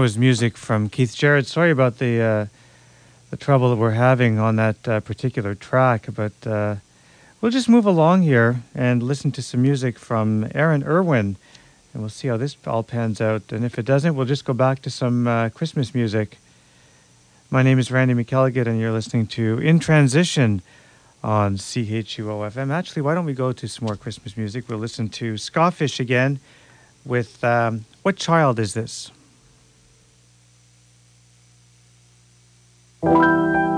Was 0.00 0.16
music 0.16 0.56
from 0.56 0.88
Keith 0.88 1.14
Jarrett. 1.14 1.46
Sorry 1.46 1.70
about 1.70 1.98
the 1.98 2.22
uh, 2.22 2.46
the 3.28 3.36
trouble 3.36 3.68
that 3.68 3.76
we're 3.76 3.90
having 3.90 4.38
on 4.38 4.56
that 4.56 4.88
uh, 4.88 5.00
particular 5.00 5.54
track, 5.54 6.06
but 6.14 6.32
uh, 6.46 6.76
we'll 7.40 7.50
just 7.50 7.68
move 7.68 7.84
along 7.84 8.22
here 8.22 8.62
and 8.74 9.02
listen 9.02 9.30
to 9.32 9.42
some 9.42 9.60
music 9.60 9.98
from 9.98 10.50
Aaron 10.54 10.82
Irwin, 10.84 11.36
and 11.92 12.02
we'll 12.02 12.08
see 12.08 12.28
how 12.28 12.38
this 12.38 12.56
all 12.66 12.82
pans 12.82 13.20
out. 13.20 13.52
And 13.52 13.62
if 13.62 13.78
it 13.78 13.84
doesn't, 13.84 14.16
we'll 14.16 14.24
just 14.24 14.46
go 14.46 14.54
back 14.54 14.80
to 14.82 14.90
some 14.90 15.28
uh, 15.28 15.50
Christmas 15.50 15.94
music. 15.94 16.38
My 17.50 17.62
name 17.62 17.78
is 17.78 17.92
Randy 17.92 18.14
McElligott, 18.14 18.66
and 18.66 18.80
you're 18.80 18.92
listening 18.92 19.26
to 19.26 19.58
In 19.58 19.80
Transition 19.80 20.62
on 21.22 21.58
CHUO 21.58 22.50
FM. 22.50 22.72
Actually, 22.72 23.02
why 23.02 23.12
don't 23.12 23.26
we 23.26 23.34
go 23.34 23.52
to 23.52 23.68
some 23.68 23.84
more 23.84 23.96
Christmas 23.96 24.34
music? 24.34 24.66
We'll 24.66 24.78
listen 24.78 25.10
to 25.10 25.34
Skafish 25.34 26.00
again 26.00 26.40
with 27.04 27.44
um, 27.44 27.84
What 28.02 28.16
Child 28.16 28.58
Is 28.58 28.72
This? 28.72 29.12
Thank 33.02 33.24
you. 33.24 33.69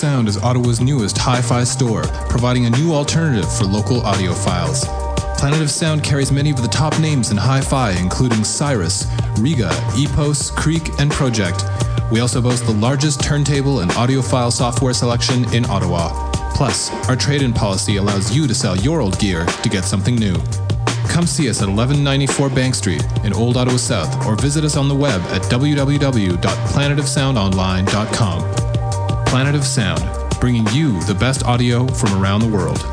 Sound 0.00 0.28
is 0.28 0.38
Ottawa's 0.38 0.80
newest 0.80 1.18
hi 1.18 1.42
fi 1.42 1.62
store, 1.62 2.04
providing 2.30 2.64
a 2.64 2.70
new 2.70 2.94
alternative 2.94 3.54
for 3.54 3.64
local 3.64 4.00
audiophiles. 4.00 4.86
Planet 5.36 5.60
of 5.60 5.70
Sound 5.70 6.02
carries 6.02 6.32
many 6.32 6.48
of 6.48 6.62
the 6.62 6.68
top 6.68 6.98
names 6.98 7.30
in 7.30 7.36
hi 7.36 7.60
fi, 7.60 7.90
including 8.00 8.42
Cyrus, 8.42 9.06
Rega, 9.38 9.68
Epos, 9.94 10.56
Creek, 10.56 10.88
and 10.98 11.10
Pro-Ject. 11.10 11.64
We 12.10 12.20
also 12.20 12.40
boast 12.40 12.64
the 12.64 12.72
largest 12.72 13.22
turntable 13.22 13.80
and 13.80 13.90
audiophile 13.90 14.50
software 14.50 14.94
selection 14.94 15.44
in 15.52 15.66
Ottawa. 15.66 16.08
Plus, 16.54 16.90
our 17.10 17.16
trade 17.16 17.42
in 17.42 17.52
policy 17.52 17.98
allows 17.98 18.34
you 18.34 18.46
to 18.46 18.54
sell 18.54 18.78
your 18.78 19.02
old 19.02 19.18
gear 19.18 19.44
to 19.44 19.68
get 19.68 19.84
something 19.84 20.16
new. 20.16 20.36
Come 21.10 21.26
see 21.26 21.50
us 21.50 21.60
at 21.60 21.68
1194 21.68 22.48
Bank 22.48 22.74
Street 22.74 23.04
in 23.22 23.34
Old 23.34 23.58
Ottawa 23.58 23.76
South 23.76 24.26
or 24.26 24.34
visit 24.34 24.64
us 24.64 24.78
on 24.78 24.88
the 24.88 24.94
web 24.94 25.20
at 25.24 25.42
www.planetofsoundonline.com. 25.42 28.39
Planet 29.30 29.54
of 29.54 29.64
Sound, 29.64 30.02
bringing 30.40 30.66
you 30.72 31.00
the 31.04 31.14
best 31.14 31.44
audio 31.44 31.86
from 31.86 32.20
around 32.20 32.40
the 32.40 32.48
world. 32.48 32.89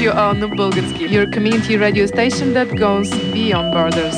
CHU 0.00 0.10
on 0.12 0.40
Bulgarski, 0.40 1.10
your 1.10 1.26
community 1.30 1.76
radio 1.76 2.06
station 2.06 2.54
that 2.54 2.74
goes 2.74 3.10
beyond 3.10 3.70
borders. 3.74 4.16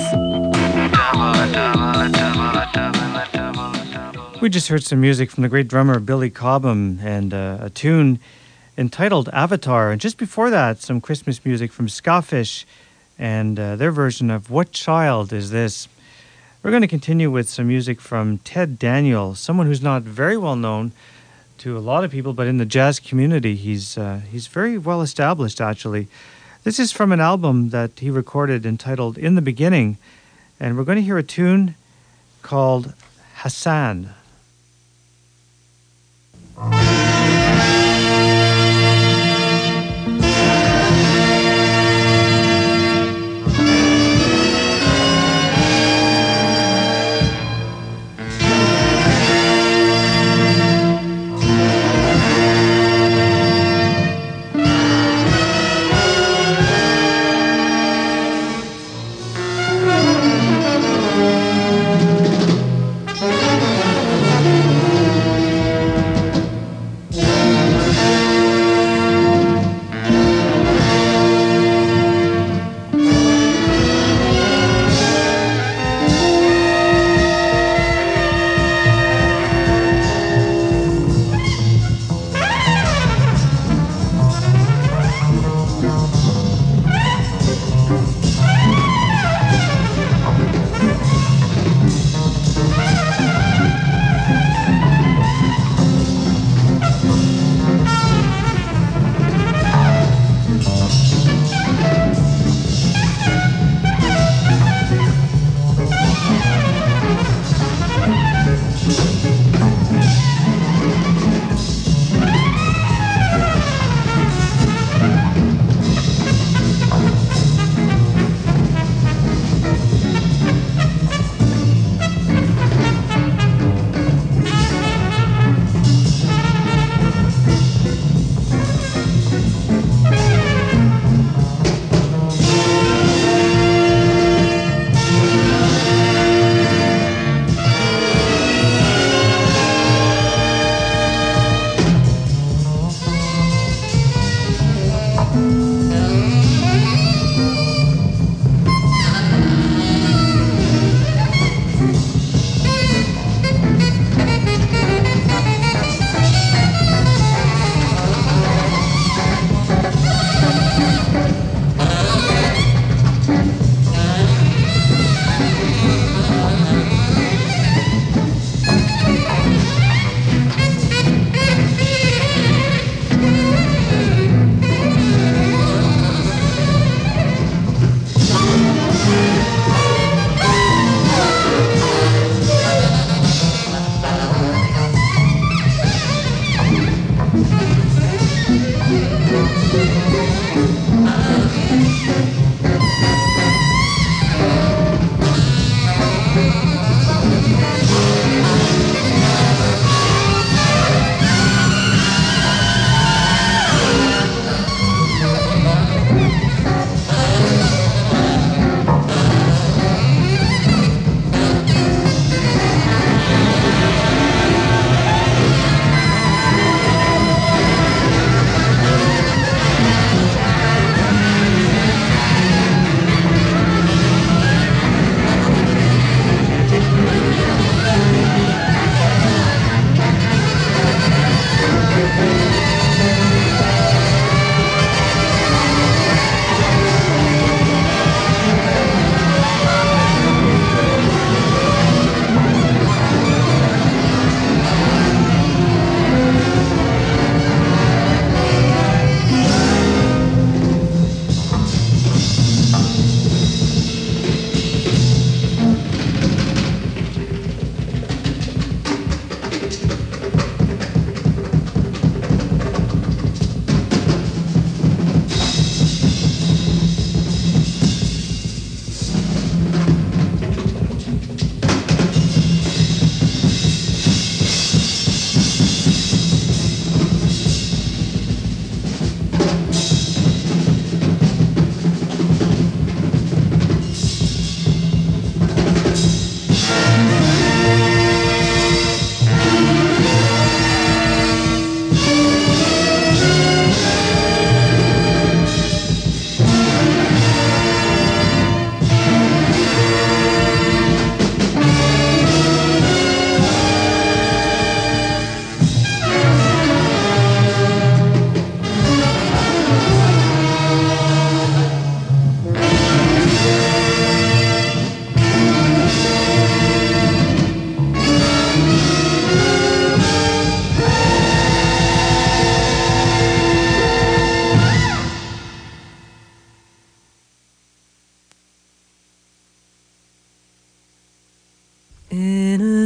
We 4.40 4.48
just 4.48 4.68
heard 4.68 4.84
some 4.84 5.00
music 5.00 5.32
from 5.32 5.42
the 5.42 5.48
great 5.48 5.66
drummer 5.66 5.98
Billy 5.98 6.30
Cobham 6.30 7.00
and 7.02 7.34
uh, 7.34 7.58
a 7.62 7.68
tune 7.68 8.20
entitled 8.78 9.28
Avatar. 9.32 9.90
And 9.90 10.00
just 10.00 10.18
before 10.18 10.50
that, 10.50 10.78
some 10.78 11.00
Christmas 11.00 11.44
music 11.44 11.72
from 11.72 11.88
Skafish 11.88 12.64
and 13.18 13.58
uh, 13.58 13.74
their 13.74 13.90
version 13.90 14.30
of 14.30 14.50
What 14.50 14.70
Child 14.70 15.32
Is 15.32 15.50
This? 15.50 15.88
We're 16.62 16.70
going 16.70 16.82
to 16.82 16.88
continue 16.88 17.28
with 17.28 17.48
some 17.48 17.66
music 17.66 18.00
from 18.00 18.38
Ted 18.38 18.78
Daniel, 18.78 19.34
someone 19.34 19.66
who's 19.66 19.82
not 19.82 20.02
very 20.02 20.36
well 20.36 20.54
known 20.54 20.92
to 21.62 21.78
a 21.78 21.80
lot 21.80 22.02
of 22.02 22.10
people, 22.10 22.32
but 22.32 22.48
in 22.48 22.58
the 22.58 22.66
jazz 22.66 22.98
community, 22.98 23.54
he's, 23.54 23.96
uh, 23.96 24.20
he's 24.32 24.48
very 24.48 24.76
well 24.76 25.00
established 25.00 25.60
actually. 25.60 26.08
This 26.64 26.80
is 26.80 26.90
from 26.90 27.12
an 27.12 27.20
album 27.20 27.70
that 27.70 28.00
he 28.00 28.10
recorded 28.10 28.66
entitled 28.66 29.16
In 29.16 29.36
the 29.36 29.42
Beginning, 29.42 29.96
and 30.58 30.76
we're 30.76 30.82
going 30.82 30.96
to 30.96 31.02
hear 31.02 31.18
a 31.18 31.22
tune 31.22 31.76
called 32.42 32.94
Hassan. 33.36 34.12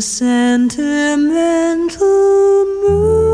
Sentimental 0.07 1.99
mood. 2.83 3.27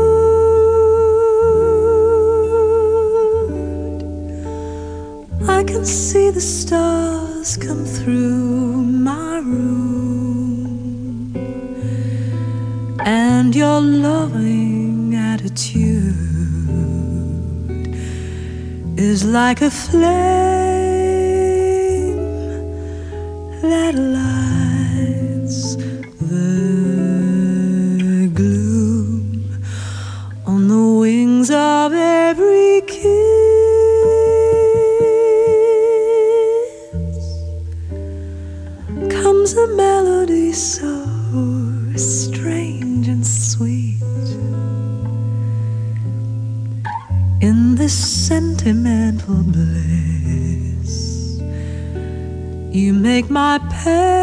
I 5.47 5.63
can 5.63 5.85
see 5.85 6.31
the 6.31 6.41
stars 6.41 7.57
come 7.57 7.85
through 7.85 8.83
my 8.83 9.37
room, 9.37 10.65
and 13.05 13.55
your 13.55 13.79
loving 13.79 15.13
attitude 15.13 16.15
is 18.97 19.23
like 19.23 19.61
a 19.61 19.69
flame 19.69 20.13
that 23.61 23.93
lights 24.17 25.77
Make 53.23 53.31
my 53.31 53.57
paradise 53.69 54.22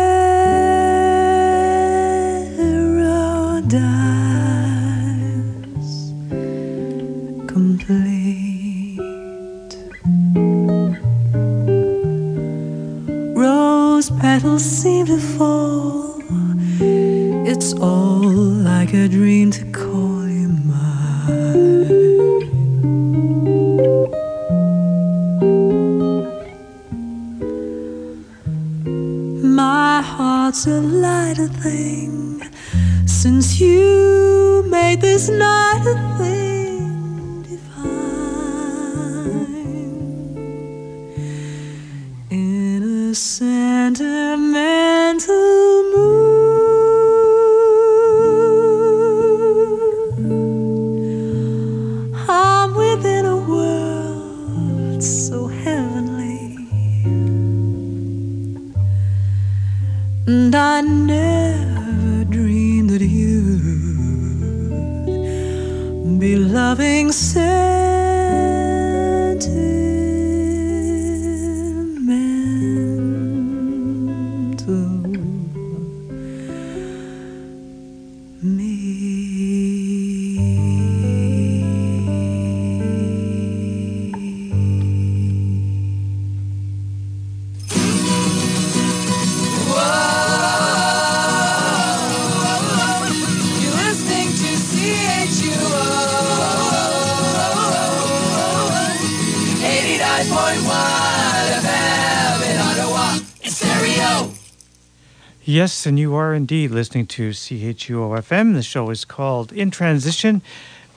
Yes, 105.61 105.85
and 105.85 105.99
you 105.99 106.15
are 106.15 106.33
indeed 106.33 106.71
listening 106.71 107.07
to 107.09 107.33
CHUO 107.33 108.19
FM. 108.19 108.55
The 108.55 108.63
show 108.63 108.89
is 108.89 109.05
called 109.05 109.53
In 109.53 109.71
Transition. 109.71 110.41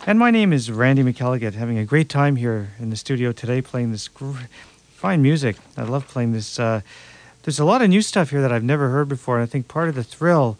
And 0.07 0.17
my 0.17 0.31
name 0.31 0.53
is 0.53 0.71
Randy 0.71 1.03
McElligott, 1.03 1.53
having 1.53 1.77
a 1.77 1.83
great 1.83 2.07
time 2.07 2.37
here 2.37 2.71
in 2.79 2.89
the 2.89 2.95
studio 2.95 3.33
today 3.33 3.61
playing 3.61 3.91
this 3.91 4.07
gr- 4.07 4.37
fine 4.93 5.21
music. 5.21 5.57
I 5.75 5.83
love 5.83 6.07
playing 6.07 6.31
this. 6.31 6.61
Uh, 6.61 6.79
there's 7.41 7.59
a 7.59 7.65
lot 7.65 7.81
of 7.81 7.89
new 7.89 8.01
stuff 8.01 8.29
here 8.29 8.41
that 8.41 8.53
I've 8.53 8.63
never 8.63 8.87
heard 8.87 9.09
before. 9.09 9.35
And 9.35 9.43
I 9.43 9.47
think 9.47 9.67
part 9.67 9.89
of 9.89 9.95
the 9.95 10.03
thrill 10.03 10.57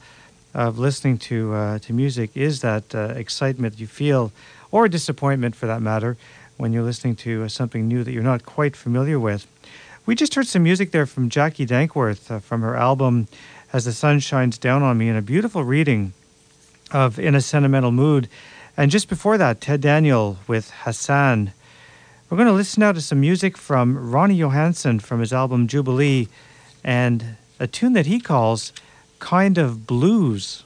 of 0.53 0.77
listening 0.77 1.17
to, 1.19 1.53
uh, 1.53 1.79
to 1.79 1.93
music 1.93 2.35
is 2.35 2.59
that 2.59 2.93
uh, 2.93 3.13
excitement 3.15 3.79
you 3.79 3.87
feel, 3.87 4.33
or 4.69 4.89
disappointment 4.89 5.55
for 5.55 5.65
that 5.67 5.81
matter, 5.81 6.17
when 6.57 6.73
you're 6.73 6.83
listening 6.83 7.15
to 7.15 7.43
uh, 7.43 7.47
something 7.47 7.87
new 7.87 8.03
that 8.03 8.11
you're 8.11 8.21
not 8.21 8.45
quite 8.45 8.75
familiar 8.75 9.17
with. 9.17 9.47
We 10.05 10.15
just 10.15 10.35
heard 10.35 10.47
some 10.47 10.63
music 10.63 10.91
there 10.91 11.05
from 11.05 11.29
Jacqui 11.29 11.65
Dankworth 11.65 12.29
uh, 12.29 12.39
from 12.39 12.63
her 12.63 12.75
album 12.75 13.29
As 13.73 13.85
the 13.85 13.91
Sun 13.91 14.19
Shines 14.19 14.59
Down 14.59 14.83
on 14.83 14.99
Me, 14.99 15.09
in 15.09 15.15
a 15.15 15.21
beautiful 15.23 15.63
reading 15.63 16.13
of 16.91 17.17
In 17.17 17.33
a 17.33 17.41
Sentimental 17.41 17.91
Mood. 17.91 18.29
And 18.77 18.91
just 18.91 19.09
before 19.09 19.35
that, 19.39 19.61
Ted 19.61 19.81
Daniel 19.81 20.37
with 20.47 20.69
Hassan. 20.83 21.53
We're 22.29 22.37
going 22.37 22.45
to 22.45 22.53
listen 22.53 22.81
now 22.81 22.91
to 22.91 23.01
some 23.01 23.19
music 23.19 23.57
from 23.57 24.11
Ronnie 24.11 24.35
Johansson 24.35 24.99
from 24.99 25.21
his 25.21 25.33
album 25.33 25.67
Jubilee 25.67 26.27
and 26.83 27.35
a 27.59 27.65
tune 27.65 27.93
that 27.93 28.05
he 28.05 28.19
calls 28.19 28.73
Kind 29.17 29.57
of 29.57 29.87
Blues. 29.87 30.63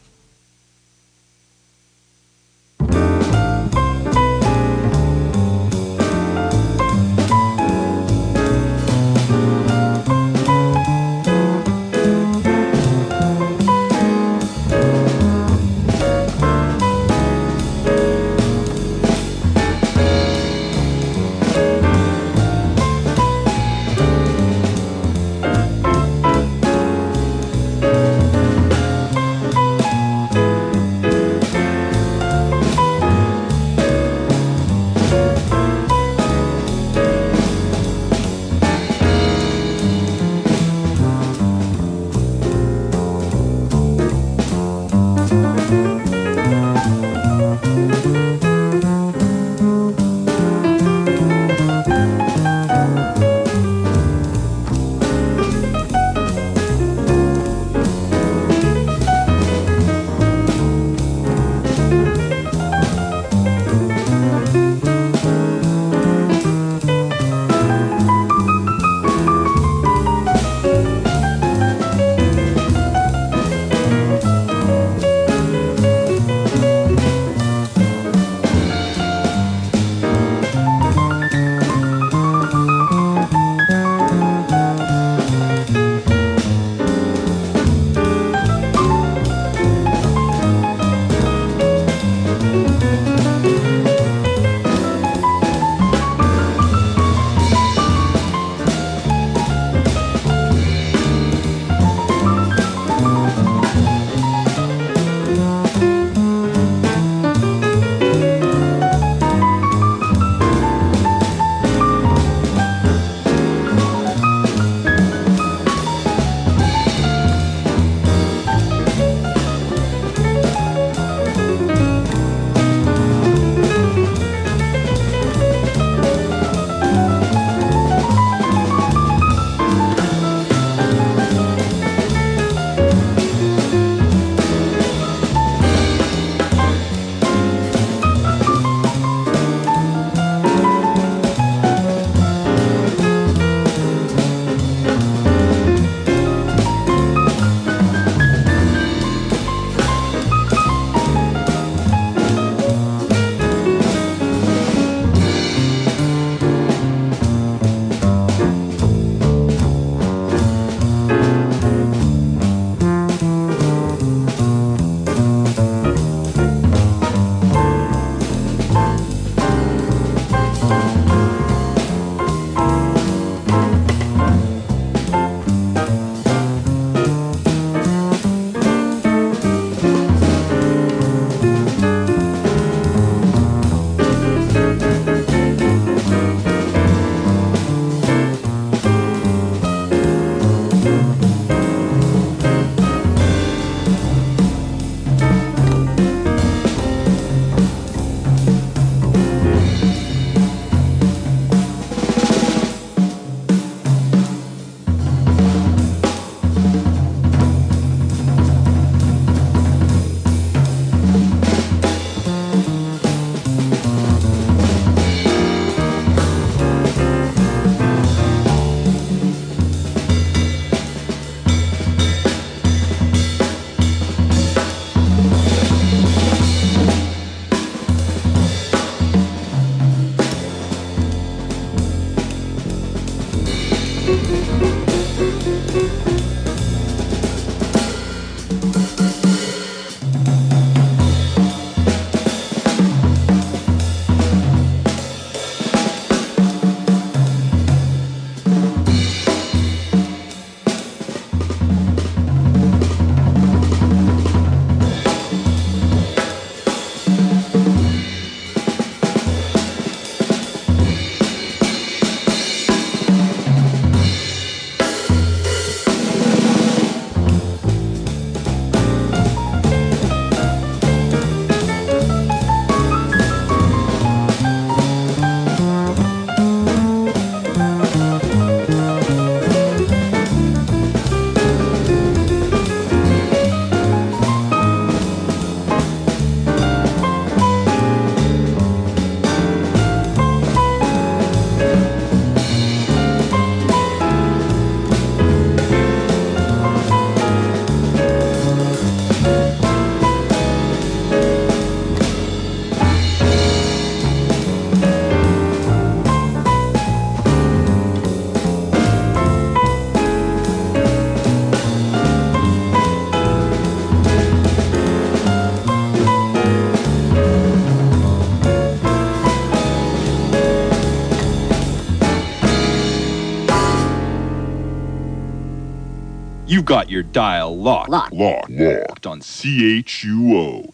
Got 326.68 326.89
your 326.89 327.02
dial 327.02 327.57
locked. 327.57 327.89
Locked. 327.89 328.11
Locked. 328.14 328.49
Locked 328.49 329.07
on 329.07 329.22
CHUO 329.22 330.73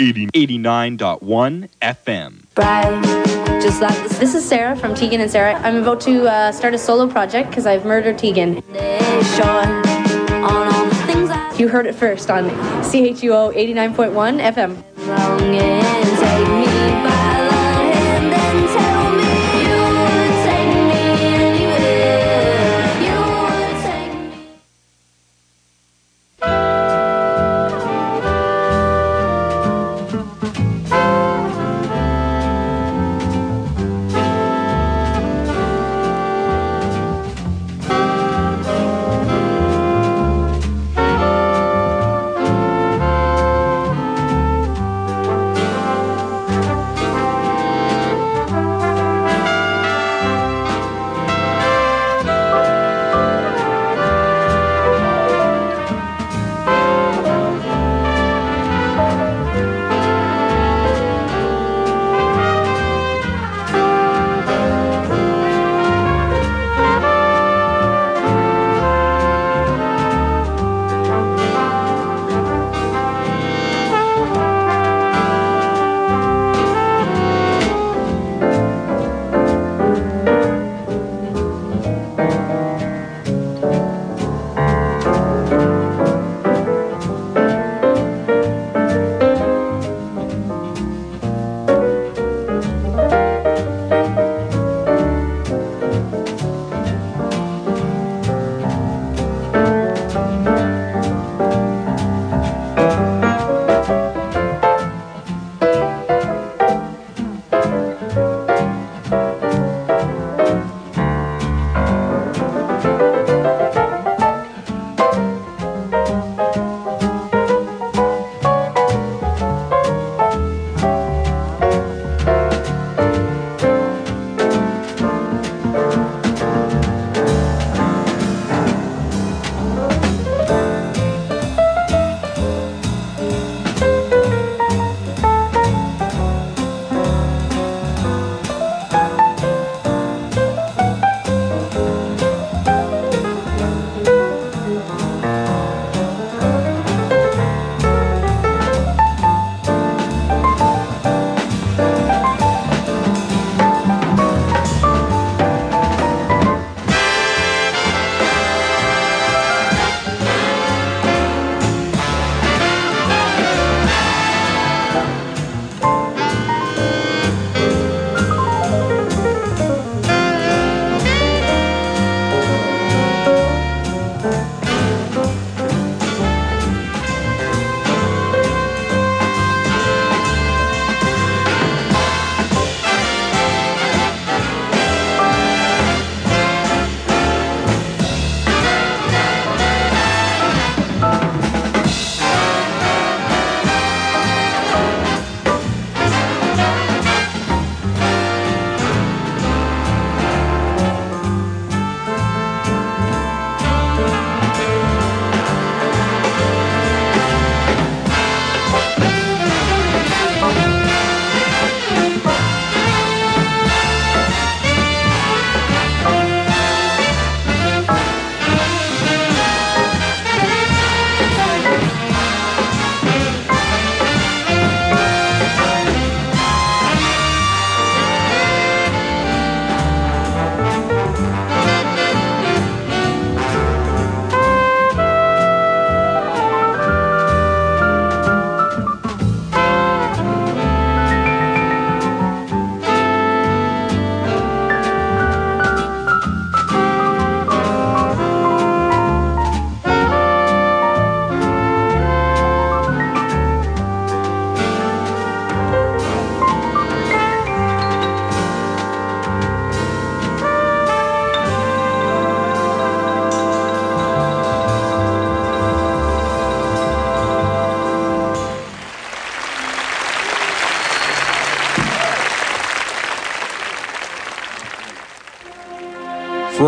80, 0.00 0.28
89.1 0.28 1.68
FM. 1.82 2.44
Bright, 2.54 3.60
just 3.60 3.82
like 3.82 3.94
this. 3.98 4.18
This 4.18 4.34
is 4.34 4.42
Sara 4.42 4.74
from 4.74 4.94
Tegan 4.94 5.20
and 5.20 5.30
Sara. 5.30 5.52
I'm 5.56 5.76
about 5.76 6.00
to 6.00 6.26
uh, 6.30 6.50
start 6.50 6.72
a 6.72 6.78
solo 6.78 7.06
project 7.06 7.50
because 7.50 7.66
I've 7.66 7.84
murdered 7.84 8.16
Tegan. 8.16 8.54
You 11.58 11.68
heard 11.68 11.86
it 11.86 11.94
first 11.94 12.30
on 12.30 12.48
CHUO 12.82 13.54
89.1 13.54 14.40
FM. 14.40 16.03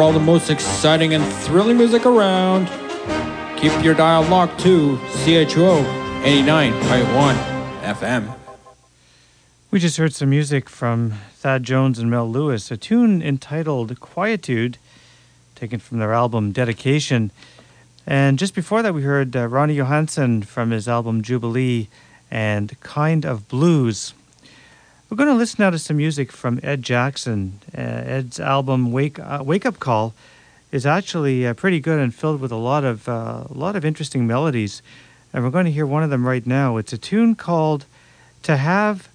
All 0.07 0.13
the 0.13 0.21
most 0.21 0.51
exciting 0.51 1.15
and 1.15 1.25
thrilling 1.43 1.77
music 1.77 2.07
around, 2.07 2.69
keep 3.59 3.73
your 3.83 3.93
dial 3.93 4.23
locked 4.23 4.61
to 4.61 4.97
CHUO 5.25 5.83
89.1 6.23 7.35
FM. 7.83 8.33
We 9.73 9.81
just 9.81 9.97
heard 9.97 10.15
some 10.15 10.31
music 10.31 10.69
from 10.69 11.15
Thad 11.33 11.65
Jones 11.65 11.99
and 11.99 12.09
Mel 12.09 12.31
Lewis, 12.31 12.71
a 12.71 12.77
tune 12.77 13.21
entitled 13.21 13.99
Quietude, 13.99 14.79
taken 15.57 15.81
from 15.81 15.99
their 15.99 16.15
album 16.15 16.53
Dedication. 16.53 17.33
And 18.07 18.39
just 18.39 18.55
before 18.55 18.83
that, 18.83 18.95
we 18.95 19.03
heard 19.03 19.35
uh, 19.35 19.49
Ronnie 19.49 19.75
Johansson 19.75 20.43
from 20.43 20.71
his 20.71 20.87
album 20.87 21.21
Jubilee 21.21 21.89
and 22.31 22.79
Kind 22.79 23.27
of 23.27 23.49
Blues. 23.49 24.15
We're 25.11 25.17
going 25.17 25.29
to 25.31 25.35
listen 25.35 25.57
now 25.65 25.71
to 25.71 25.81
some 25.81 25.97
music 25.97 26.31
from 26.31 26.61
Ed 26.63 26.83
Jackson. 26.83 27.59
Ed's 28.07 28.39
album 28.39 28.93
Wake 28.93 29.19
uh, 29.19 29.43
Wake 29.45 29.67
Up 29.67 29.81
Call 29.81 30.15
is 30.71 30.87
actually 30.87 31.47
uh, 31.47 31.55
pretty 31.55 31.81
good 31.81 31.99
and 31.99 32.15
filled 32.15 32.41
with 32.41 32.53
a 32.53 32.57
lot 32.57 32.85
of 32.85 33.09
uh, 33.09 33.45
a 33.51 33.55
lot 33.55 33.77
of 33.77 33.85
interesting 33.85 34.27
melodies. 34.27 34.83
And 35.33 35.43
we're 35.43 35.51
going 35.51 35.67
to 35.67 35.73
hear 35.73 35.87
one 35.87 36.03
of 36.03 36.11
them 36.11 36.27
right 36.27 36.47
now. 36.47 36.77
It's 36.77 36.93
a 36.93 36.99
tune 36.99 37.35
called 37.35 37.85
"To 38.43 38.57
Have 38.57 39.09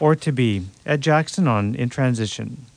or 0.00 0.16
To 0.16 0.32
Be." 0.32 0.66
Ed 0.86 1.00
Jackson 1.02 1.46
on 1.46 1.74
In 1.74 1.88
Transition. 1.88 2.67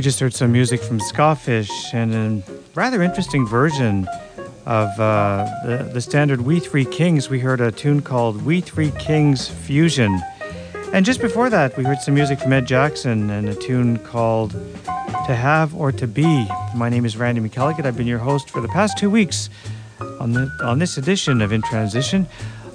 We 0.00 0.04
just 0.04 0.18
heard 0.18 0.32
some 0.32 0.50
music 0.50 0.80
from 0.80 0.98
Skafish 0.98 1.92
and 1.92 2.14
a 2.14 2.42
rather 2.74 3.02
interesting 3.02 3.46
version 3.46 4.08
of 4.64 4.98
uh, 4.98 5.46
the, 5.66 5.90
the 5.92 6.00
standard 6.00 6.40
We 6.40 6.58
Three 6.58 6.86
Kings. 6.86 7.28
We 7.28 7.38
heard 7.38 7.60
a 7.60 7.70
tune 7.70 8.00
called 8.00 8.40
We 8.40 8.62
Three 8.62 8.92
Kings 8.92 9.48
Fusion. 9.48 10.18
And 10.94 11.04
just 11.04 11.20
before 11.20 11.50
that, 11.50 11.76
we 11.76 11.84
heard 11.84 11.98
some 11.98 12.14
music 12.14 12.40
from 12.40 12.54
Ed 12.54 12.66
Jackson 12.66 13.28
and 13.28 13.46
a 13.50 13.54
tune 13.54 13.98
called 13.98 14.52
To 14.52 15.34
Have 15.34 15.74
or 15.74 15.92
To 15.92 16.06
Be. 16.06 16.48
My 16.74 16.88
name 16.88 17.04
is 17.04 17.18
Randy 17.18 17.42
McElligott. 17.42 17.84
I've 17.84 17.98
been 17.98 18.06
your 18.06 18.20
host 18.20 18.48
for 18.48 18.62
the 18.62 18.68
past 18.68 18.96
two 18.96 19.10
weeks 19.10 19.50
on, 20.18 20.32
the, 20.32 20.50
on 20.64 20.78
this 20.78 20.96
edition 20.96 21.42
of 21.42 21.52
In 21.52 21.60
Transition. 21.60 22.26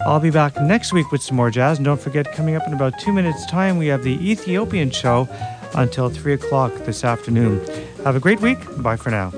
I'll 0.06 0.20
be 0.20 0.30
back 0.30 0.62
next 0.62 0.94
week 0.94 1.12
with 1.12 1.24
some 1.24 1.38
more 1.38 1.50
jazz. 1.50 1.80
And 1.80 1.86
don't 1.86 2.00
forget, 2.00 2.32
coming 2.34 2.56
up 2.56 2.68
in 2.68 2.74
about 2.74 3.00
two 3.00 3.12
minutes' 3.12 3.48
time, 3.48 3.80
we 3.80 3.88
have 3.88 4.04
the 4.04 4.14
Ethiopian 4.30 4.92
show 4.92 5.28
until 5.76 6.10
3 6.10 6.34
o'clock 6.34 6.74
this 6.86 7.04
afternoon. 7.04 7.66
Have 8.04 8.16
a 8.16 8.20
great 8.20 8.42
week. 8.42 8.60
Bye 8.82 8.96
for 8.98 9.12
now. 9.12 9.32